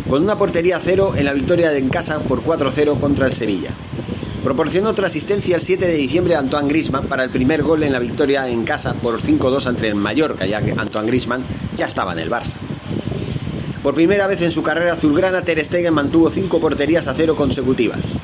con 0.10 0.24
una 0.24 0.38
portería 0.38 0.80
cero 0.84 1.14
en 1.16 1.24
la 1.24 1.34
victoria 1.34 1.72
de 1.72 1.78
en 1.78 1.88
casa 1.88 2.20
por 2.20 2.44
4-0 2.44 3.00
contra 3.00 3.28
el 3.28 3.34
Sevilla. 3.34 3.70
Proporcionó 4.50 4.90
otra 4.90 5.06
asistencia 5.06 5.56
el 5.56 5.62
7 5.62 5.86
de 5.86 5.94
diciembre 5.94 6.34
a 6.34 6.40
Antoine 6.40 6.70
Grisman 6.70 7.06
para 7.06 7.24
el 7.24 7.30
primer 7.30 7.62
gol 7.62 7.84
en 7.84 7.92
la 7.92 8.00
victoria 8.00 8.50
en 8.50 8.64
casa 8.64 8.96
por 8.96 9.22
5-2 9.22 9.68
ante 9.68 9.88
el 9.88 9.94
Mallorca, 9.94 10.48
ya 10.48 10.60
que 10.60 10.72
Antoine 10.72 11.06
Grisman 11.06 11.44
ya 11.76 11.86
estaba 11.86 12.14
en 12.14 12.18
el 12.18 12.32
Barça. 12.32 12.56
Por 13.84 13.94
primera 13.94 14.26
vez 14.26 14.42
en 14.42 14.52
su 14.52 14.64
carrera 14.64 14.94
azulgrana, 14.94 15.44
Ter 15.44 15.64
Stegen 15.64 15.94
mantuvo 15.94 16.32
cinco 16.32 16.60
porterías 16.60 17.08
a 17.08 17.14
cero 17.14 17.36
consecutivas. 17.36 18.18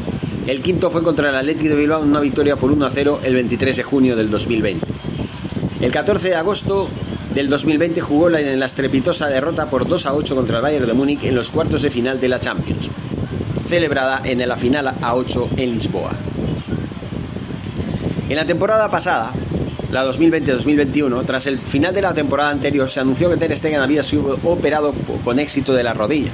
El 0.47 0.63
quinto 0.63 0.89
fue 0.89 1.03
contra 1.03 1.29
el 1.29 1.35
Atlético 1.35 1.69
de 1.69 1.75
Bilbao 1.75 2.01
en 2.01 2.09
una 2.09 2.21
victoria 2.21 2.55
por 2.55 2.71
1 2.71 2.89
0 2.91 3.19
el 3.21 3.33
23 3.35 3.77
de 3.77 3.83
junio 3.83 4.15
del 4.15 4.31
2020. 4.31 4.83
El 5.81 5.91
14 5.91 6.29
de 6.29 6.35
agosto 6.37 6.89
del 7.35 7.49
2020 7.49 8.01
jugó 8.01 8.35
en 8.35 8.59
la 8.59 8.65
estrepitosa 8.65 9.27
derrota 9.27 9.69
por 9.69 9.87
2 9.87 10.07
a 10.07 10.15
8 10.15 10.33
contra 10.33 10.57
el 10.57 10.63
Bayern 10.63 10.87
de 10.87 10.93
Múnich 10.95 11.23
en 11.23 11.35
los 11.35 11.51
cuartos 11.51 11.83
de 11.83 11.91
final 11.91 12.19
de 12.19 12.29
la 12.29 12.39
Champions, 12.39 12.89
celebrada 13.65 14.21
en 14.25 14.47
la 14.47 14.57
final 14.57 14.87
a 14.87 15.15
8 15.15 15.49
en 15.57 15.71
Lisboa. 15.71 16.11
En 18.29 18.35
la 18.35 18.45
temporada 18.45 18.89
pasada, 18.89 19.31
la 19.91 20.05
2020-2021, 20.05 21.25
tras 21.25 21.45
el 21.47 21.59
final 21.59 21.93
de 21.93 22.01
la 22.01 22.13
temporada 22.13 22.49
anterior, 22.49 22.89
se 22.89 22.99
anunció 22.99 23.29
que 23.29 23.37
Ter 23.37 23.55
Stegen 23.55 23.81
había 23.81 24.03
sido 24.03 24.39
operado 24.43 24.93
con 25.23 25.39
éxito 25.39 25.73
de 25.73 25.83
la 25.83 25.93
rodilla, 25.93 26.31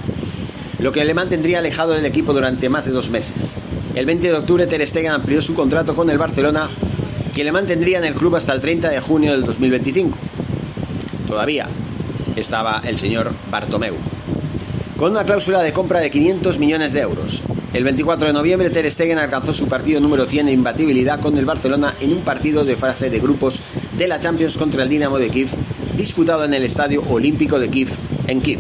lo 0.80 0.92
que 0.92 1.04
le 1.04 1.14
mantendría 1.14 1.60
alejado 1.60 1.94
del 1.94 2.06
equipo 2.06 2.34
durante 2.34 2.70
más 2.70 2.86
de 2.86 2.92
dos 2.92 3.10
meses. 3.10 3.58
El 3.94 4.06
20 4.06 4.28
de 4.28 4.34
octubre 4.34 4.68
Ter 4.68 4.88
Stegen 4.88 5.12
amplió 5.12 5.42
su 5.42 5.54
contrato 5.54 5.96
con 5.96 6.10
el 6.10 6.18
Barcelona, 6.18 6.70
que 7.36 7.44
le 7.44 7.52
mantendría 7.52 7.98
en 7.98 8.06
el 8.06 8.14
club 8.14 8.36
hasta 8.36 8.54
el 8.54 8.62
30 8.62 8.90
de 8.90 9.02
junio 9.02 9.32
del 9.32 9.44
2025 9.44 10.18
todavía 11.32 11.66
estaba 12.36 12.82
el 12.84 12.98
señor 12.98 13.32
Bartomeu, 13.50 13.96
con 15.02 15.14
una 15.14 15.26
cláusula 15.26 15.64
de 15.64 15.74
compra 15.74 16.00
de 16.00 16.12
500 16.12 16.60
millones 16.60 16.94
de 16.94 17.00
euros. 17.00 17.42
El 17.74 17.84
24 17.84 18.28
de 18.28 18.34
noviembre 18.34 18.70
Ter 18.70 18.90
Stegen 18.92 19.18
alcanzó 19.18 19.52
su 19.52 19.68
partido 19.68 20.00
número 20.00 20.28
100 20.28 20.46
de 20.46 20.52
imbatibilidad 20.52 21.20
con 21.20 21.36
el 21.40 21.46
Barcelona 21.46 21.96
en 22.02 22.14
un 22.14 22.22
partido 22.22 22.66
de 22.66 22.78
fase 22.78 23.10
de 23.10 23.20
grupos 23.20 23.64
de 23.98 24.08
la 24.08 24.20
Champions 24.20 24.60
contra 24.60 24.84
el 24.84 24.90
Dinamo 24.90 25.18
de 25.18 25.32
Kiev, 25.32 25.50
disputado 25.98 26.44
en 26.44 26.54
el 26.54 26.62
Estadio 26.62 27.02
Olímpico 27.10 27.58
de 27.58 27.70
Kiev, 27.70 27.90
en 28.28 28.42
Kiev. 28.42 28.60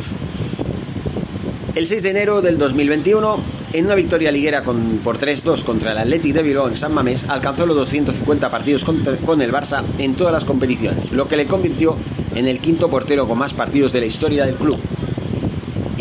El 1.76 1.86
6 1.86 2.02
de 2.02 2.10
enero 2.10 2.42
del 2.42 2.58
2021, 2.58 3.40
en 3.74 3.86
una 3.86 3.94
victoria 3.94 4.32
liguera 4.32 4.64
con, 4.64 5.00
por 5.04 5.20
3-2 5.20 5.62
contra 5.64 5.92
el 5.92 6.00
Athletic 6.00 6.34
de 6.34 6.42
Bilbao 6.42 6.68
en 6.68 6.76
San 6.76 6.92
Mamés, 6.92 7.30
alcanzó 7.30 7.68
los 7.68 7.78
250 7.78 8.50
partidos 8.50 8.84
con, 8.84 8.98
con, 9.28 9.44
el 9.44 9.54
Barça 9.54 9.84
en 10.00 10.16
todas 10.16 10.34
las 10.34 10.46
competiciones, 10.46 11.12
lo 11.12 11.28
que 11.28 11.38
le 11.38 11.46
convirtió 11.46 11.98
en 12.34 12.48
el 12.48 12.58
quinto 12.58 12.90
portero 12.90 13.28
con 13.28 13.38
más 13.38 13.54
partidos 13.54 13.94
de 13.94 14.00
la 14.00 14.08
historia 14.08 14.48
del 14.48 14.56
club. 14.56 14.80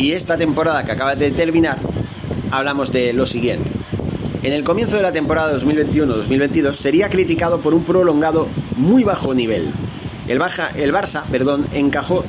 Y 0.01 0.13
esta 0.13 0.35
temporada 0.35 0.83
que 0.83 0.93
acaba 0.93 1.13
de 1.13 1.29
terminar, 1.29 1.77
hablamos 2.49 2.91
de 2.91 3.13
lo 3.13 3.27
siguiente. 3.27 3.69
En 4.41 4.51
el 4.51 4.63
comienzo 4.63 4.95
de 4.95 5.03
la 5.03 5.11
temporada 5.11 5.55
2021-2022 5.59 6.73
sería 6.73 7.07
criticado 7.07 7.59
por 7.59 7.75
un 7.75 7.83
prolongado 7.83 8.47
muy 8.77 9.03
bajo 9.03 9.35
nivel. 9.35 9.71
El, 10.27 10.39
baja, 10.39 10.71
el 10.75 10.91
Barça 10.91 11.21
perdón, 11.25 11.67
encajó 11.71 12.25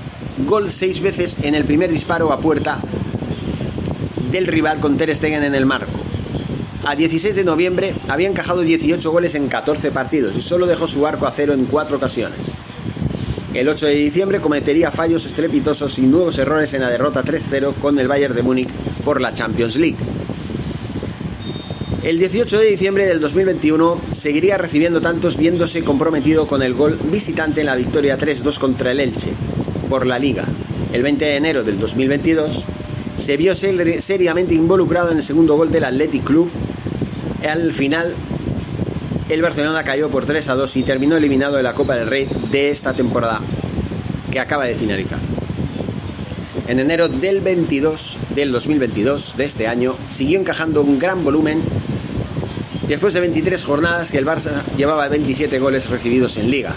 gol 0.46 0.70
seis 0.70 1.00
veces 1.00 1.38
en 1.44 1.54
el 1.54 1.64
primer 1.64 1.90
disparo 1.90 2.30
a 2.30 2.40
puerta 2.40 2.78
del 4.30 4.48
rival 4.48 4.78
con 4.78 4.98
Ter 4.98 5.16
Stegen 5.16 5.42
en 5.42 5.54
el 5.54 5.64
marco. 5.64 5.98
A 6.84 6.94
16 6.94 7.34
de 7.34 7.44
noviembre 7.44 7.94
había 8.06 8.28
encajado 8.28 8.60
18 8.60 9.10
goles 9.10 9.34
en 9.34 9.48
14 9.48 9.90
partidos 9.92 10.36
y 10.36 10.42
solo 10.42 10.66
dejó 10.66 10.86
su 10.86 11.06
arco 11.06 11.26
a 11.26 11.32
cero 11.32 11.54
en 11.54 11.64
cuatro 11.64 11.96
ocasiones. 11.96 12.58
El 13.54 13.68
8 13.68 13.86
de 13.86 13.94
diciembre 13.96 14.40
cometería 14.40 14.90
fallos 14.90 15.26
estrepitosos 15.26 15.98
y 15.98 16.06
nuevos 16.06 16.38
errores 16.38 16.72
en 16.72 16.80
la 16.80 16.88
derrota 16.88 17.22
3-0 17.22 17.74
con 17.74 17.98
el 17.98 18.08
Bayern 18.08 18.34
de 18.34 18.42
Múnich 18.42 18.70
por 19.04 19.20
la 19.20 19.34
Champions 19.34 19.76
League. 19.76 19.98
El 22.02 22.18
18 22.18 22.58
de 22.58 22.66
diciembre 22.66 23.04
del 23.04 23.20
2021 23.20 24.00
seguiría 24.10 24.56
recibiendo 24.56 25.02
tantos 25.02 25.36
viéndose 25.36 25.84
comprometido 25.84 26.46
con 26.46 26.62
el 26.62 26.72
gol 26.72 26.98
visitante 27.10 27.60
en 27.60 27.66
la 27.66 27.74
victoria 27.74 28.18
3-2 28.18 28.58
contra 28.58 28.90
el 28.90 29.00
Elche 29.00 29.32
por 29.90 30.06
la 30.06 30.18
Liga. 30.18 30.44
El 30.94 31.02
20 31.02 31.22
de 31.22 31.36
enero 31.36 31.62
del 31.62 31.78
2022 31.78 32.64
se 33.18 33.36
vio 33.36 33.54
seriamente 33.54 34.54
involucrado 34.54 35.10
en 35.10 35.18
el 35.18 35.22
segundo 35.22 35.56
gol 35.56 35.70
del 35.70 35.84
Athletic 35.84 36.24
Club. 36.24 36.50
Al 37.46 37.70
final, 37.74 38.14
el 39.32 39.40
Barcelona 39.40 39.82
cayó 39.82 40.10
por 40.10 40.26
3 40.26 40.46
a 40.50 40.54
2 40.54 40.76
y 40.76 40.82
terminó 40.82 41.16
eliminado 41.16 41.56
de 41.56 41.62
la 41.62 41.72
Copa 41.72 41.94
del 41.94 42.06
Rey 42.06 42.28
de 42.50 42.70
esta 42.70 42.92
temporada 42.92 43.40
que 44.30 44.40
acaba 44.40 44.64
de 44.64 44.74
finalizar. 44.74 45.18
En 46.68 46.78
enero 46.78 47.08
del 47.08 47.40
22 47.40 48.18
del 48.34 48.52
2022 48.52 49.36
de 49.36 49.44
este 49.44 49.68
año 49.68 49.96
siguió 50.10 50.38
encajando 50.38 50.82
un 50.82 50.98
gran 50.98 51.24
volumen 51.24 51.62
después 52.88 53.14
de 53.14 53.20
23 53.20 53.64
jornadas 53.64 54.10
que 54.10 54.18
el 54.18 54.26
Barça 54.26 54.62
llevaba 54.76 55.08
27 55.08 55.58
goles 55.58 55.88
recibidos 55.88 56.36
en 56.36 56.50
liga. 56.50 56.74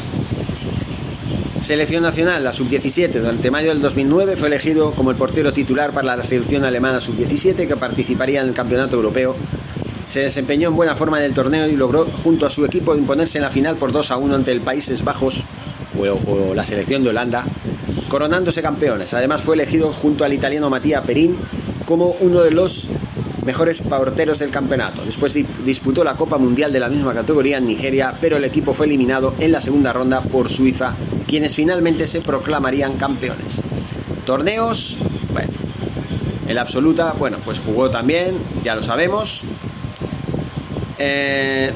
Selección 1.62 2.04
nacional, 2.04 2.44
la 2.44 2.54
sub-17, 2.54 3.10
durante 3.10 3.52
mayo 3.52 3.70
del 3.70 3.82
2009 3.82 4.38
fue 4.38 4.48
elegido 4.48 4.92
como 4.92 5.12
el 5.12 5.18
portero 5.18 5.52
titular 5.52 5.92
para 5.92 6.16
la 6.16 6.24
selección 6.24 6.64
alemana 6.64 7.02
sub-17 7.02 7.68
que 7.68 7.76
participaría 7.76 8.42
en 8.42 8.50
el 8.50 8.54
Campeonato 8.54 8.96
Europeo. 8.96 9.36
Se 10.08 10.22
desempeñó 10.22 10.70
en 10.70 10.76
buena 10.76 10.96
forma 10.96 11.20
en 11.20 11.26
el 11.26 11.34
torneo 11.34 11.68
y 11.68 11.76
logró 11.76 12.06
junto 12.24 12.46
a 12.46 12.50
su 12.50 12.64
equipo 12.66 12.96
imponerse 12.96 13.38
en 13.40 13.44
la 13.44 13.50
final 13.50 13.76
por 13.76 13.92
2 13.92 14.12
a 14.12 14.18
1 14.18 14.36
ante 14.36 14.52
el 14.52 14.62
Países 14.62 15.04
Bajos 15.04 15.44
o, 15.98 16.54
la 16.54 16.66
selección 16.66 17.04
de 17.04 17.10
Holanda, 17.10 17.44
coronándose 18.08 18.62
campeones. 18.62 19.14
Además 19.14 19.42
fue 19.42 19.56
elegido 19.56 19.92
junto 19.92 20.24
al 20.24 20.34
italiano 20.34 20.70
Mattia 20.70 21.02
Perin 21.02 21.36
como 21.86 22.16
uno 22.20 22.42
de 22.42 22.52
los 22.52 22.90
mejores 23.46 23.82
porteros 23.82 24.40
del 24.40 24.50
campeonato. 24.50 25.04
Después 25.06 25.38
disputó 25.66 26.04
la 26.04 26.16
Copa 26.16 26.38
Mundial 26.38 26.74
de 26.74 26.80
la 26.80 26.90
misma 26.90 27.14
categoría 27.14 27.58
en 27.58 27.68
Nigeria, 27.68 28.14
pero 28.20 28.38
el 28.38 28.44
equipo 28.44 28.74
fue 28.74 28.88
eliminado 28.88 29.34
en 29.40 29.52
la 29.52 29.62
segunda 29.62 29.94
ronda 29.94 30.22
por 30.22 30.50
Suiza, 30.50 30.96
quienes 31.28 31.56
finalmente 31.56 32.08
se 32.08 32.22
proclamarían 32.22 32.98
campeones. 32.98 33.64
Torneos, 34.26 34.98
bueno, 35.32 35.52
el 36.48 36.58
absoluta, 36.58 37.14
bueno, 37.14 37.38
pues 37.46 37.60
jugó 37.60 37.90
también, 37.90 38.36
ya 38.64 38.76
lo 38.76 38.82
sabemos. 38.82 39.44
Eh, 40.98 41.72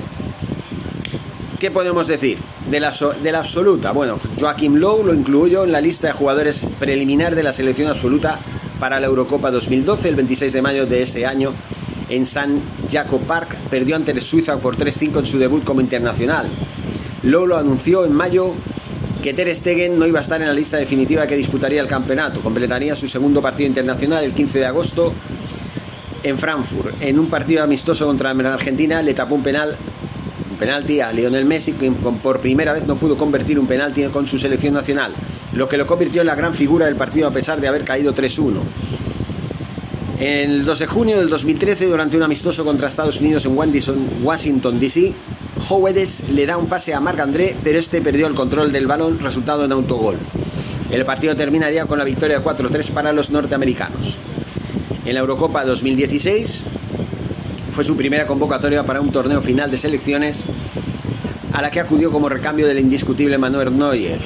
¿Qué 1.60 1.72
podemos 1.72 2.08
decir 2.08 2.38
de 2.70 2.80
la, 2.80 2.94
de 3.22 3.32
la 3.34 3.40
absoluta? 3.40 3.92
Bueno, 3.92 4.18
Joaquim 4.40 4.76
Lowe 4.76 5.04
lo 5.04 5.14
incluyó 5.14 5.66
en 5.66 5.74
la 5.74 5.82
lista 5.82 6.08
de 6.08 6.14
jugadores 6.14 6.70
preliminar 6.80 7.36
de 7.36 7.44
la 7.44 7.52
selección 7.52 7.90
absoluta 7.90 8.40
para 8.80 9.00
la 9.02 9.08
Eurocopa 9.08 9.52
2012, 9.52 10.08
el 10.08 10.16
26 10.16 10.54
de 10.54 10.62
mayo 10.62 10.86
de 10.86 11.02
ese 11.02 11.26
año, 11.26 11.52
en 12.08 12.26
San 12.26 12.62
Jacob 12.90 13.20
Park, 13.24 13.58
perdió 13.70 13.98
ante 13.98 14.20
Suiza 14.22 14.56
por 14.58 14.78
3-5 14.78 15.20
en 15.20 15.26
su 15.26 15.38
debut 15.38 15.66
como 15.66 15.82
internacional. 15.82 16.48
Lowe 17.24 17.48
lo 17.48 17.58
anunció 17.58 18.06
en 18.06 18.14
mayo 18.14 18.54
que 19.22 19.34
Ter 19.34 19.54
Stegen 19.54 20.00
no 20.00 20.08
iba 20.08 20.20
a 20.20 20.22
estar 20.22 20.42
en 20.42 20.48
la 20.48 20.54
lista 20.54 20.78
definitiva 20.78 21.28
que 21.28 21.36
disputaría 21.36 21.82
el 21.82 21.88
campeonato. 21.88 22.40
Completaría 22.40 22.96
su 22.96 23.10
segundo 23.10 23.42
partido 23.42 23.68
internacional 23.68 24.24
el 24.24 24.32
15 24.32 24.60
de 24.60 24.66
agosto 24.66 25.14
en 26.24 26.38
Frankfurt. 26.38 27.02
En 27.02 27.20
un 27.20 27.30
partido 27.30 27.64
amistoso 27.64 28.06
contra 28.06 28.32
Argentina 28.32 29.02
le 29.02 29.14
tapó 29.14 29.36
un 29.36 29.44
penal 29.44 29.76
un 30.52 30.58
penalti 30.58 31.00
a 31.00 31.14
Lionel 31.14 31.46
Messi, 31.46 31.74
que 31.74 31.92
por 31.92 32.40
primera 32.40 32.74
vez 32.74 32.86
no 32.86 32.96
pudo 32.96 33.16
convertir 33.18 33.60
un 33.60 33.68
penalti 33.68 34.04
con 34.06 34.28
su 34.28 34.38
selección 34.38 34.74
nacional, 34.74 35.14
lo 35.54 35.70
que 35.70 35.78
lo 35.78 35.86
convirtió 35.86 36.22
en 36.22 36.28
la 36.28 36.36
gran 36.36 36.54
figura 36.54 36.86
del 36.86 36.96
partido 36.96 37.28
a 37.28 37.32
pesar 37.32 37.62
de 37.62 37.68
haber 37.68 37.84
caído 37.84 38.14
3-1. 38.14 38.54
El 40.20 40.66
2 40.66 40.80
de 40.80 40.88
junio 40.88 41.18
del 41.18 41.30
2013, 41.30 41.86
durante 41.86 42.18
un 42.18 42.24
amistoso 42.24 42.66
contra 42.66 42.90
Estados 42.90 43.22
Unidos 43.22 43.46
en 43.46 43.56
Washington, 44.22 44.80
D.C., 44.80 45.14
Howedes 45.70 46.30
le 46.30 46.46
da 46.46 46.58
un 46.58 46.68
pase 46.68 46.94
a 46.94 47.00
Marc 47.00 47.20
André, 47.20 47.56
pero 47.64 47.80
este 47.80 48.02
perdió 48.02 48.28
el 48.28 48.34
control 48.34 48.72
del 48.72 48.88
balón, 48.88 49.20
resultado 49.20 49.66
en 49.66 49.72
autogol. 49.72 50.18
El 50.92 51.06
partido 51.06 51.36
terminaría 51.36 51.86
con 51.86 52.00
la 52.00 52.06
victoria 52.06 52.44
4-3 52.44 52.92
para 52.92 53.14
los 53.14 53.32
norteamericanos. 53.32 54.20
En 55.10 55.15
la 55.15 55.22
Eurocopa 55.22 55.65
2016 55.65 56.65
fue 57.72 57.84
su 57.84 57.98
primera 57.98 58.28
convocatoria 58.28 58.84
para 58.84 59.02
un 59.02 59.12
torneo 59.12 59.41
final 59.41 59.72
de 59.72 59.80
selecciones 59.80 60.45
a 61.52 61.63
la 61.63 61.72
que 61.72 61.80
acudió 61.80 62.12
como 62.12 62.30
recambio 62.30 62.67
del 62.67 62.78
indiscutible 62.78 63.39
Manuel 63.39 63.76
Neuer. 63.76 64.19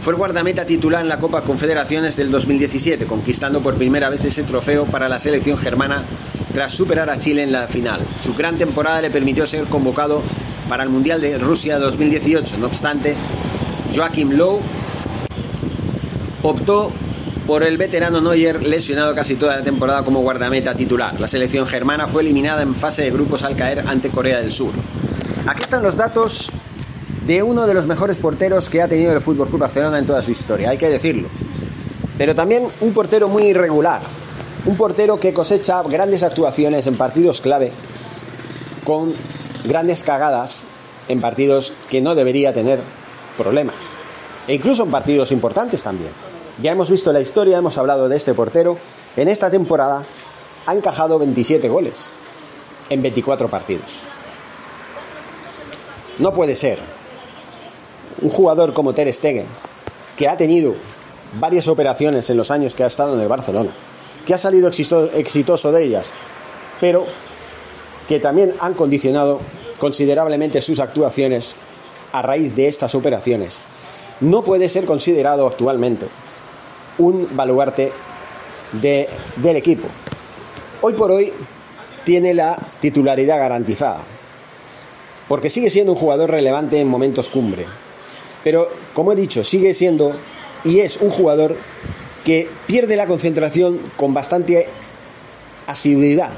Fue 0.00 0.14
el 0.14 0.16
guardameta 0.16 0.64
titular 0.64 1.02
en 1.02 1.10
la 1.10 1.18
Copa 1.18 1.42
Confederaciones 1.42 2.16
del 2.16 2.30
2017, 2.30 3.04
conquistando 3.04 3.60
por 3.60 3.74
primera 3.74 4.08
vez 4.08 4.24
ese 4.24 4.44
trofeo 4.44 4.86
para 4.86 5.10
la 5.10 5.18
selección 5.18 5.58
germana 5.58 6.02
tras 6.54 6.72
superar 6.72 7.10
a 7.10 7.18
Chile 7.18 7.42
en 7.42 7.52
la 7.52 7.68
final. 7.68 8.00
Su 8.18 8.34
gran 8.34 8.56
temporada 8.56 9.02
le 9.02 9.10
permitió 9.10 9.46
ser 9.46 9.64
convocado 9.64 10.22
para 10.70 10.84
el 10.84 10.88
Mundial 10.88 11.20
de 11.20 11.36
Rusia 11.36 11.78
2018. 11.78 12.56
No 12.56 12.68
obstante, 12.68 13.14
Joachim 13.94 14.30
Lowe 14.30 14.60
optó 16.42 16.92
por 17.48 17.62
el 17.62 17.78
veterano 17.78 18.20
Neuer, 18.20 18.62
lesionado 18.62 19.14
casi 19.14 19.34
toda 19.34 19.56
la 19.56 19.62
temporada 19.62 20.02
como 20.02 20.20
guardameta 20.20 20.74
titular. 20.74 21.18
La 21.18 21.26
selección 21.26 21.66
germana 21.66 22.06
fue 22.06 22.20
eliminada 22.20 22.60
en 22.60 22.74
fase 22.74 23.04
de 23.04 23.10
grupos 23.10 23.42
al 23.42 23.56
caer 23.56 23.88
ante 23.88 24.10
Corea 24.10 24.42
del 24.42 24.52
Sur. 24.52 24.74
Aquí 25.46 25.62
están 25.62 25.82
los 25.82 25.96
datos 25.96 26.52
de 27.26 27.42
uno 27.42 27.66
de 27.66 27.72
los 27.72 27.86
mejores 27.86 28.18
porteros 28.18 28.68
que 28.68 28.82
ha 28.82 28.86
tenido 28.86 29.14
el 29.14 29.22
Fútbol 29.22 29.48
Club 29.48 29.60
Barcelona 29.60 29.98
en 29.98 30.04
toda 30.04 30.20
su 30.20 30.30
historia, 30.30 30.68
hay 30.68 30.76
que 30.76 30.90
decirlo. 30.90 31.28
Pero 32.18 32.34
también 32.34 32.64
un 32.82 32.92
portero 32.92 33.28
muy 33.28 33.44
irregular, 33.44 34.02
un 34.66 34.76
portero 34.76 35.18
que 35.18 35.32
cosecha 35.32 35.82
grandes 35.84 36.22
actuaciones 36.22 36.86
en 36.86 36.98
partidos 36.98 37.40
clave 37.40 37.72
con 38.84 39.14
grandes 39.64 40.04
cagadas 40.04 40.64
en 41.08 41.22
partidos 41.22 41.72
que 41.88 42.02
no 42.02 42.14
debería 42.14 42.52
tener 42.52 42.78
problemas. 43.38 43.76
E 44.46 44.52
incluso 44.52 44.82
en 44.82 44.90
partidos 44.90 45.32
importantes 45.32 45.82
también. 45.82 46.27
Ya 46.60 46.72
hemos 46.72 46.90
visto 46.90 47.12
la 47.12 47.20
historia, 47.20 47.58
hemos 47.58 47.78
hablado 47.78 48.08
de 48.08 48.16
este 48.16 48.34
portero. 48.34 48.78
En 49.16 49.28
esta 49.28 49.48
temporada 49.48 50.02
ha 50.66 50.74
encajado 50.74 51.18
27 51.18 51.68
goles 51.68 52.06
en 52.90 53.00
24 53.00 53.48
partidos. 53.48 54.00
No 56.18 56.32
puede 56.32 56.56
ser 56.56 56.80
un 58.22 58.30
jugador 58.30 58.72
como 58.72 58.92
Ter 58.92 59.12
Stegen, 59.12 59.46
que 60.16 60.26
ha 60.26 60.36
tenido 60.36 60.74
varias 61.38 61.68
operaciones 61.68 62.28
en 62.28 62.36
los 62.36 62.50
años 62.50 62.74
que 62.74 62.82
ha 62.82 62.88
estado 62.88 63.14
en 63.14 63.20
el 63.20 63.28
Barcelona, 63.28 63.70
que 64.26 64.34
ha 64.34 64.38
salido 64.38 64.68
exitoso 64.68 65.70
de 65.70 65.84
ellas, 65.84 66.12
pero 66.80 67.06
que 68.08 68.18
también 68.18 68.52
han 68.58 68.74
condicionado 68.74 69.38
considerablemente 69.78 70.60
sus 70.60 70.80
actuaciones 70.80 71.54
a 72.10 72.22
raíz 72.22 72.56
de 72.56 72.66
estas 72.66 72.96
operaciones, 72.96 73.60
no 74.20 74.42
puede 74.42 74.68
ser 74.68 74.86
considerado 74.86 75.46
actualmente 75.46 76.06
un 76.98 77.28
baluarte 77.32 77.92
del 78.72 79.56
equipo. 79.56 79.88
Hoy 80.80 80.92
por 80.92 81.10
hoy 81.10 81.32
tiene 82.04 82.34
la 82.34 82.56
titularidad 82.80 83.38
garantizada, 83.38 84.00
porque 85.28 85.50
sigue 85.50 85.70
siendo 85.70 85.92
un 85.92 85.98
jugador 85.98 86.30
relevante 86.30 86.80
en 86.80 86.88
momentos 86.88 87.28
cumbre, 87.28 87.66
pero, 88.44 88.68
como 88.94 89.12
he 89.12 89.16
dicho, 89.16 89.44
sigue 89.44 89.74
siendo 89.74 90.12
y 90.64 90.80
es 90.80 90.98
un 90.98 91.10
jugador 91.10 91.56
que 92.24 92.48
pierde 92.66 92.96
la 92.96 93.06
concentración 93.06 93.78
con 93.96 94.14
bastante 94.14 94.68
asiduidad. 95.66 96.30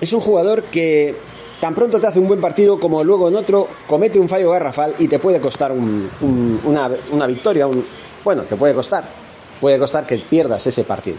Es 0.00 0.12
un 0.12 0.20
jugador 0.20 0.64
que 0.64 1.14
tan 1.60 1.74
pronto 1.74 2.00
te 2.00 2.06
hace 2.08 2.18
un 2.18 2.26
buen 2.26 2.40
partido 2.40 2.80
como 2.80 3.04
luego 3.04 3.28
en 3.28 3.36
otro 3.36 3.68
comete 3.86 4.18
un 4.18 4.28
fallo 4.28 4.50
garrafal 4.50 4.94
y 4.98 5.06
te 5.06 5.20
puede 5.20 5.40
costar 5.40 5.72
una, 5.72 6.90
una, 7.12 7.26
victoria. 7.26 7.66
Un, 7.68 7.84
bueno, 8.24 8.42
te 8.42 8.56
puede 8.56 8.74
costar. 8.74 9.21
Puede 9.62 9.78
costar 9.78 10.08
que 10.08 10.18
pierdas 10.18 10.66
ese 10.66 10.82
partido. 10.82 11.18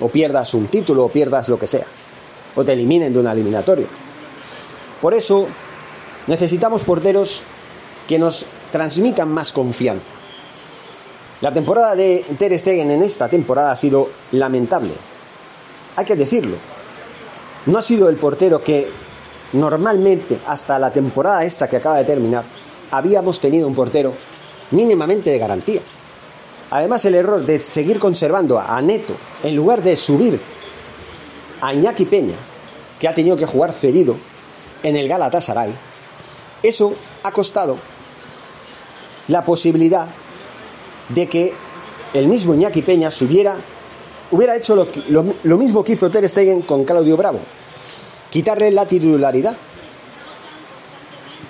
O 0.00 0.08
pierdas 0.08 0.52
un 0.52 0.66
título 0.66 1.04
o 1.04 1.08
pierdas 1.08 1.48
lo 1.48 1.60
que 1.60 1.68
sea. 1.68 1.86
O 2.56 2.64
te 2.64 2.72
eliminen 2.72 3.12
de 3.12 3.20
una 3.20 3.30
eliminatoria. 3.30 3.86
Por 5.00 5.14
eso 5.14 5.46
necesitamos 6.26 6.82
porteros 6.82 7.44
que 8.08 8.18
nos 8.18 8.46
transmitan 8.72 9.28
más 9.28 9.52
confianza. 9.52 10.10
La 11.40 11.52
temporada 11.52 11.94
de 11.94 12.24
Ter 12.36 12.58
Stegen 12.58 12.90
en 12.90 13.00
esta 13.00 13.28
temporada 13.28 13.70
ha 13.70 13.76
sido 13.76 14.10
lamentable. 14.32 14.94
Hay 15.94 16.04
que 16.04 16.16
decirlo. 16.16 16.56
No 17.66 17.78
ha 17.78 17.82
sido 17.82 18.08
el 18.08 18.16
portero 18.16 18.60
que 18.60 18.88
normalmente 19.52 20.40
hasta 20.48 20.80
la 20.80 20.90
temporada 20.90 21.44
esta 21.44 21.68
que 21.68 21.76
acaba 21.76 21.98
de 21.98 22.04
terminar 22.04 22.42
habíamos 22.90 23.38
tenido 23.38 23.68
un 23.68 23.74
portero 23.76 24.14
mínimamente 24.72 25.30
de 25.30 25.38
garantías. 25.38 26.03
Además 26.74 27.04
el 27.04 27.14
error 27.14 27.46
de 27.46 27.60
seguir 27.60 28.00
conservando 28.00 28.58
a 28.58 28.82
Neto 28.82 29.14
en 29.44 29.54
lugar 29.54 29.80
de 29.80 29.96
subir 29.96 30.40
a 31.60 31.72
Iñaki 31.72 32.04
Peña, 32.04 32.34
que 32.98 33.06
ha 33.06 33.14
tenido 33.14 33.36
que 33.36 33.46
jugar 33.46 33.70
cedido 33.70 34.16
en 34.82 34.96
el 34.96 35.06
Galatasaray, 35.06 35.72
eso 36.64 36.96
ha 37.22 37.30
costado 37.30 37.76
la 39.28 39.44
posibilidad 39.44 40.08
de 41.10 41.28
que 41.28 41.52
el 42.12 42.26
mismo 42.26 42.54
Iñaki 42.54 42.82
Peña 42.82 43.08
hubiera, 43.20 43.54
hubiera 44.32 44.56
hecho 44.56 44.74
lo, 44.74 45.56
mismo 45.56 45.84
que 45.84 45.92
hizo 45.92 46.10
Ter 46.10 46.28
Stegen 46.28 46.62
con 46.62 46.84
Claudio 46.84 47.16
Bravo, 47.16 47.38
quitarle 48.30 48.72
la 48.72 48.84
titularidad. 48.84 49.56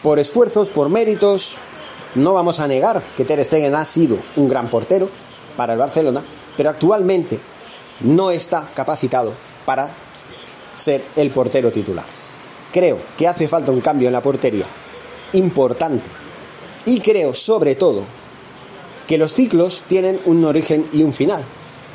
Por 0.02 0.18
esfuerzos, 0.18 0.68
por 0.68 0.90
méritos, 0.90 1.56
no 2.14 2.32
vamos 2.32 2.60
a 2.60 2.68
negar 2.68 3.02
que 3.16 3.24
Ter 3.24 3.44
Stegen 3.44 3.74
ha 3.74 3.84
sido 3.84 4.18
un 4.36 4.48
gran 4.48 4.68
portero 4.68 5.08
para 5.56 5.72
el 5.72 5.78
Barcelona, 5.78 6.22
pero 6.56 6.70
actualmente 6.70 7.38
no 8.00 8.30
está 8.30 8.68
capacitado 8.74 9.32
para 9.64 9.90
ser 10.74 11.04
el 11.16 11.30
portero 11.30 11.70
titular. 11.70 12.04
Creo 12.72 12.98
que 13.16 13.28
hace 13.28 13.48
falta 13.48 13.70
un 13.70 13.80
cambio 13.80 14.08
en 14.08 14.12
la 14.12 14.22
portería 14.22 14.66
importante. 15.32 16.08
Y 16.86 17.00
creo, 17.00 17.34
sobre 17.34 17.74
todo, 17.74 18.02
que 19.06 19.18
los 19.18 19.32
ciclos 19.32 19.84
tienen 19.86 20.20
un 20.24 20.44
origen 20.44 20.86
y 20.92 21.02
un 21.02 21.12
final. 21.12 21.44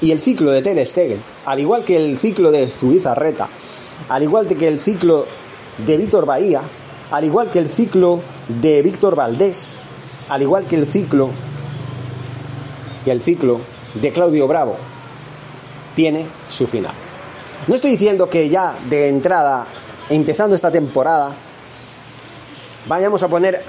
Y 0.01 0.11
el 0.11 0.19
ciclo 0.19 0.51
de 0.51 0.61
Ter 0.61 0.85
Stegen, 0.85 1.21
al 1.45 1.59
igual 1.59 1.83
que 1.83 1.97
el 1.97 2.17
ciclo 2.17 2.51
de 2.51 2.71
Reta, 3.15 3.49
al 4.07 4.23
igual 4.23 4.47
que 4.47 4.67
el 4.67 4.79
ciclo 4.79 5.25
de 5.85 5.97
Víctor 5.97 6.25
Bahía, 6.25 6.61
al 7.11 7.25
igual 7.25 7.51
que 7.51 7.59
el 7.59 7.69
ciclo 7.69 8.21
de 8.47 8.81
Víctor 8.81 9.15
Valdés, 9.15 9.77
al 10.29 10.41
igual 10.41 10.65
que 10.65 10.75
el 10.75 10.87
ciclo 10.87 11.31
el 13.11 13.21
ciclo 13.21 13.59
de 13.95 14.11
Claudio 14.11 14.47
Bravo, 14.47 14.77
tiene 15.95 16.25
su 16.47 16.67
final. 16.67 16.93
No 17.67 17.75
estoy 17.75 17.91
diciendo 17.91 18.29
que 18.29 18.49
ya 18.49 18.75
de 18.89 19.09
entrada, 19.09 19.67
empezando 20.09 20.55
esta 20.55 20.71
temporada, 20.71 21.35
vayamos 22.87 23.21
a 23.23 23.27
poner 23.27 23.61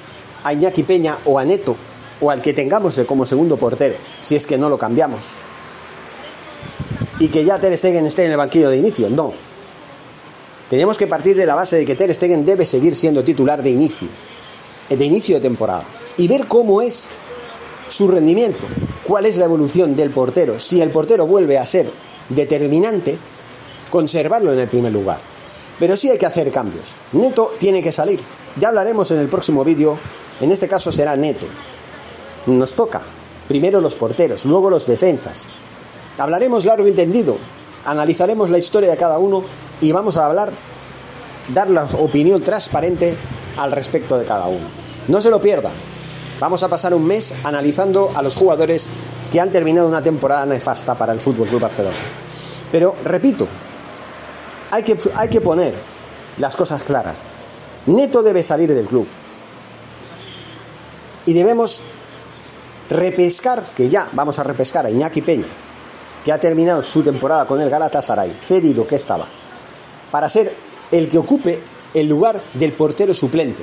a 0.45 0.53
Iñaki 0.53 0.83
Peña 0.83 1.19
o 1.25 1.39
a 1.39 1.45
Neto 1.45 1.77
o 2.21 2.31
al 2.31 2.43
que 2.43 2.53
tengamos 2.53 3.01
como 3.07 3.27
segundo 3.27 3.57
portero, 3.57 3.97
si 4.21 4.37
es 4.37 4.47
que 4.47 4.59
no 4.59 4.69
lo 4.69 4.79
cambiamos. 4.79 5.31
Y 7.19 7.29
que 7.29 7.45
ya 7.45 7.59
Ter 7.59 7.77
Stegen 7.77 8.07
esté 8.07 8.25
en 8.25 8.33
el 8.33 8.37
banquillo 8.37 8.71
de 8.71 8.79
inicio, 8.79 9.11
no. 9.11 9.33
Tenemos 10.69 10.97
que 10.97 11.07
partir 11.07 11.37
de 11.37 11.47
la 11.47 11.55
base 11.55 11.77
de 11.77 11.85
que 11.85 11.97
Ter 11.97 12.15
Stegen 12.15 12.45
debe 12.45 12.65
seguir 12.65 12.95
siendo 12.95 13.25
titular 13.25 13.63
de 13.63 13.71
inicio, 13.71 14.09
de 14.89 15.05
inicio 15.05 15.37
de 15.37 15.41
temporada, 15.41 15.85
y 16.17 16.29
ver 16.29 16.47
cómo 16.47 16.83
es 16.83 17.09
su 17.89 18.09
rendimiento, 18.09 18.67
cuál 19.05 19.27
es 19.27 19.37
la 19.37 19.45
evolución 19.45 19.97
del 19.97 20.11
portero. 20.11 20.59
Si 20.59 20.81
el 20.81 20.91
portero 20.91 21.27
vuelve 21.27 21.59
a 21.59 21.67
ser 21.67 21.91
determinante, 22.29 23.19
conservarlo 23.91 24.53
en 24.53 24.61
el 24.61 24.69
primer 24.69 24.93
lugar. 24.93 25.19
Pero 25.79 25.97
sí 25.97 26.11
hay 26.11 26.19
que 26.19 26.27
hacer 26.27 26.51
cambios. 26.51 26.97
Neto 27.13 27.55
tiene 27.59 27.83
que 27.83 27.93
salir. 27.93 28.21
Ya 28.57 28.69
hablaremos 28.69 29.11
en 29.11 29.19
el 29.19 29.29
próximo 29.29 29.65
vídeo, 29.65 29.99
en 30.41 30.51
este 30.51 30.69
caso 30.69 30.93
será 30.93 31.17
Neto. 31.17 31.47
Nos 32.47 32.75
toca 32.75 33.03
primero 33.49 33.81
los 33.81 33.97
porteros, 33.97 34.45
luego 34.45 34.71
los 34.71 34.87
defensas. 34.87 35.47
Hablaremos 36.19 36.65
largo 36.65 36.87
y 36.87 36.91
entendido, 36.91 37.37
analizaremos 37.85 38.51
la 38.51 38.59
historia 38.59 38.91
de 38.91 38.97
cada 38.97 39.19
uno 39.19 39.43
y 39.81 39.91
vamos 39.93 40.17
a 40.17 40.27
hablar, 40.27 40.53
dar 41.53 41.71
la 41.71 41.85
opinión 41.85 42.43
transparente 42.43 43.17
al 43.57 43.73
respecto 43.73 44.19
de 44.19 44.25
cada 44.25 44.47
uno. 44.47 44.67
No 45.09 45.21
se 45.21 45.31
lo 45.31 45.41
pierdan. 45.41 45.90
Vamos 46.41 46.63
a 46.63 46.69
pasar 46.69 46.95
un 46.95 47.07
mes 47.07 47.35
analizando 47.45 48.13
a 48.15 48.23
los 48.23 48.35
jugadores 48.35 48.89
que 49.31 49.39
han 49.39 49.51
terminado 49.51 49.87
una 49.87 50.03
temporada 50.03 50.47
nefasta 50.47 50.95
para 50.95 51.13
el 51.13 51.21
Fútbol 51.21 51.47
Club 51.47 51.61
Barcelona. 51.61 51.97
Pero 52.73 52.97
repito, 53.05 53.47
hay 54.71 54.83
que, 54.83 54.97
hay 55.17 55.29
que 55.29 55.43
poner 55.43 55.75
las 56.39 56.57
cosas 56.57 56.83
claras. 56.83 57.23
Neto 57.87 58.23
debe 58.23 58.43
salir 58.43 58.73
del 58.73 58.87
club. 58.87 59.07
Y 61.27 61.35
debemos 61.35 61.83
repescar, 62.89 63.67
que 63.77 63.91
ya 63.91 64.09
vamos 64.13 64.39
a 64.39 64.43
repescar 64.43 64.87
a 64.87 64.91
Iñaki 64.91 65.21
Peña, 65.21 65.47
que 66.25 66.33
ha 66.33 66.41
terminado 66.41 66.83
su 66.83 67.03
temporada 67.03 67.47
con 67.47 67.61
el 67.61 67.69
Galatasaray, 67.69 68.35
cedido 68.41 68.87
que 68.87 68.97
estaba, 68.97 69.27
para 70.11 70.31
ser 70.31 70.55
el 70.91 71.07
que 71.07 71.19
ocupe 71.19 71.61
el 71.93 72.09
lugar 72.09 72.41
del 72.55 72.73
portero 72.73 73.13
suplente. 73.13 73.63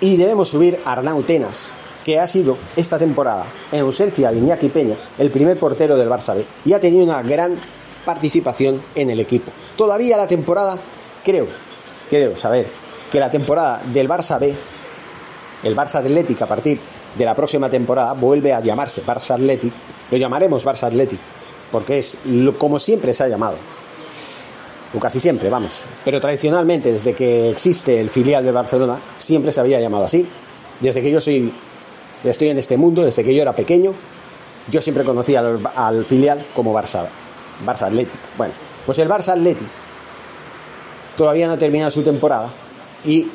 Y 0.00 0.16
debemos 0.16 0.48
subir 0.48 0.78
a 0.84 0.92
Arnau 0.92 1.22
Tenas, 1.22 1.72
que 2.04 2.18
ha 2.18 2.26
sido 2.26 2.56
esta 2.74 2.98
temporada, 2.98 3.44
en 3.70 3.80
ausencia 3.80 4.30
de 4.30 4.38
Iñaki 4.38 4.70
Peña, 4.70 4.96
el 5.18 5.30
primer 5.30 5.58
portero 5.58 5.96
del 5.96 6.08
Barça 6.08 6.34
B, 6.34 6.46
y 6.64 6.72
ha 6.72 6.80
tenido 6.80 7.04
una 7.04 7.22
gran 7.22 7.58
participación 8.06 8.80
en 8.94 9.10
el 9.10 9.20
equipo. 9.20 9.52
Todavía 9.76 10.16
la 10.16 10.26
temporada, 10.26 10.78
creo, 11.22 11.46
creo 12.08 12.34
saber 12.36 12.66
que 13.12 13.20
la 13.20 13.30
temporada 13.30 13.82
del 13.92 14.08
Barça 14.08 14.38
B, 14.38 14.54
el 15.64 15.76
Barça 15.76 15.96
Atlético 15.96 16.44
a 16.44 16.46
partir 16.46 16.80
de 17.16 17.24
la 17.24 17.34
próxima 17.34 17.68
temporada 17.68 18.14
vuelve 18.14 18.54
a 18.54 18.60
llamarse 18.60 19.04
Barça 19.04 19.34
Athletic, 19.34 19.72
lo 20.10 20.16
llamaremos 20.16 20.64
Barça 20.64 20.84
Athletic, 20.84 21.20
porque 21.70 21.98
es 21.98 22.18
como 22.58 22.78
siempre 22.78 23.12
se 23.12 23.24
ha 23.24 23.28
llamado, 23.28 23.58
o 24.94 24.98
casi 24.98 25.20
siempre, 25.20 25.48
vamos, 25.48 25.86
pero 26.04 26.20
tradicionalmente 26.20 26.92
desde 26.92 27.14
que 27.14 27.50
existe 27.50 28.00
el 28.00 28.10
filial 28.10 28.44
de 28.44 28.50
Barcelona 28.50 28.98
siempre 29.18 29.52
se 29.52 29.60
había 29.60 29.80
llamado 29.80 30.04
así, 30.04 30.28
desde 30.80 31.02
que 31.02 31.10
yo 31.10 31.20
soy, 31.20 31.52
estoy 32.24 32.48
en 32.48 32.58
este 32.58 32.76
mundo, 32.76 33.04
desde 33.04 33.22
que 33.22 33.34
yo 33.34 33.42
era 33.42 33.54
pequeño, 33.54 33.94
yo 34.68 34.80
siempre 34.80 35.04
conocía 35.04 35.40
al, 35.40 35.60
al 35.76 36.04
filial 36.04 36.44
como 36.54 36.74
Barça, 36.74 37.06
Barça 37.64 37.86
Athletic. 37.86 38.18
Bueno, 38.36 38.54
pues 38.84 38.98
el 38.98 39.08
Barça 39.08 39.28
Athletic 39.32 39.66
todavía 41.16 41.46
no 41.46 41.54
ha 41.54 41.58
terminado 41.58 41.90
su 41.90 42.02
temporada 42.02 42.50
y 43.04 43.28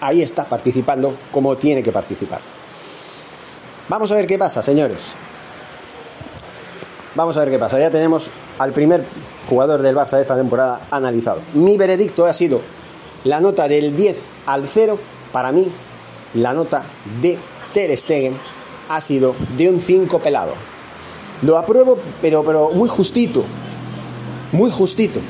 ahí 0.00 0.22
está 0.22 0.44
participando 0.44 1.14
como 1.30 1.56
tiene 1.56 1.82
que 1.82 1.92
participar. 1.92 2.40
Vamos 3.88 4.10
a 4.10 4.14
ver 4.14 4.26
qué 4.26 4.38
pasa, 4.38 4.62
señores. 4.62 5.14
Vamos 7.14 7.36
a 7.36 7.40
ver 7.40 7.50
qué 7.50 7.58
pasa. 7.58 7.78
Ya 7.78 7.90
tenemos 7.90 8.30
al 8.60 8.72
primer 8.72 9.02
jugador 9.48 9.80
del 9.80 9.96
Barça 9.96 10.16
de 10.16 10.22
esta 10.22 10.36
temporada 10.36 10.86
analizado. 10.90 11.40
Mi 11.54 11.78
veredicto 11.78 12.26
ha 12.26 12.34
sido 12.34 12.60
la 13.24 13.40
nota 13.40 13.66
del 13.68 13.96
10 13.96 14.16
al 14.44 14.68
0. 14.68 14.98
Para 15.32 15.50
mí, 15.50 15.72
la 16.34 16.52
nota 16.52 16.84
de 17.22 17.38
Ter 17.72 17.96
Stegen 17.96 18.34
ha 18.90 19.00
sido 19.00 19.34
de 19.56 19.70
un 19.70 19.80
5 19.80 20.18
pelado. 20.18 20.52
Lo 21.40 21.56
apruebo, 21.56 21.98
pero, 22.20 22.44
pero 22.44 22.72
muy 22.72 22.90
justito. 22.90 23.44
Muy 24.52 24.70
justito. 24.70 25.20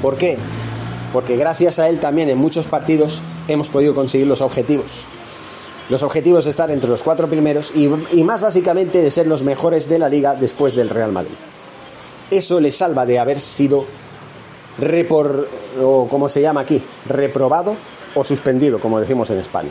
¿Por 0.00 0.16
qué? 0.16 0.38
Porque 1.12 1.36
gracias 1.36 1.78
a 1.78 1.90
él 1.90 2.00
también 2.00 2.30
en 2.30 2.38
muchos 2.38 2.64
partidos 2.64 3.20
hemos 3.48 3.68
podido 3.68 3.94
conseguir 3.94 4.26
los 4.26 4.40
objetivos. 4.40 5.04
Los 5.90 6.02
objetivos 6.02 6.46
de 6.46 6.50
estar 6.52 6.70
entre 6.70 6.88
los 6.88 7.02
cuatro 7.02 7.28
primeros 7.28 7.72
y, 7.74 7.88
más 8.24 8.40
básicamente 8.40 9.02
de 9.02 9.10
ser 9.10 9.26
los 9.26 9.42
mejores 9.42 9.90
de 9.90 9.98
la 9.98 10.08
liga 10.08 10.34
después 10.34 10.74
del 10.74 10.88
Real 10.88 11.12
Madrid. 11.12 11.34
Eso 12.32 12.58
le 12.58 12.72
salva 12.72 13.06
de 13.06 13.18
haber 13.18 13.40
sido 13.40 13.84
repor, 14.78 15.48
o 15.80 16.08
como 16.08 16.28
se 16.28 16.40
llama 16.40 16.62
aquí, 16.62 16.82
reprobado 17.06 17.76
o 18.14 18.24
suspendido, 18.24 18.80
como 18.80 18.98
decimos 18.98 19.30
en 19.30 19.38
España. 19.38 19.70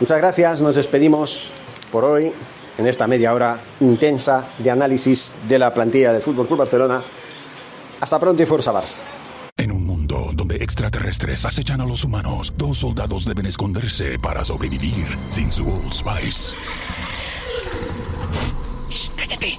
Muchas 0.00 0.18
gracias, 0.18 0.62
nos 0.62 0.76
despedimos 0.76 1.52
por 1.90 2.04
hoy 2.04 2.32
en 2.78 2.86
esta 2.86 3.06
media 3.06 3.34
hora 3.34 3.58
intensa 3.80 4.44
de 4.58 4.70
análisis 4.70 5.34
de 5.48 5.58
la 5.58 5.74
plantilla 5.74 6.12
del 6.12 6.22
Fútbol 6.22 6.46
Club 6.46 6.60
Barcelona. 6.60 7.02
Hasta 8.00 8.18
pronto 8.18 8.42
y 8.42 8.46
fuerza 8.46 8.72
Barça 8.72 8.96
extraterrestres 10.60 11.44
acechan 11.44 11.80
a 11.80 11.86
los 11.86 12.04
humanos, 12.04 12.52
dos 12.56 12.78
soldados 12.78 13.24
deben 13.24 13.46
esconderse 13.46 14.18
para 14.18 14.44
sobrevivir 14.44 15.06
sin 15.28 15.50
su 15.50 15.68
Old 15.68 15.92
Spice. 15.92 16.56
¡Cállate! 19.16 19.58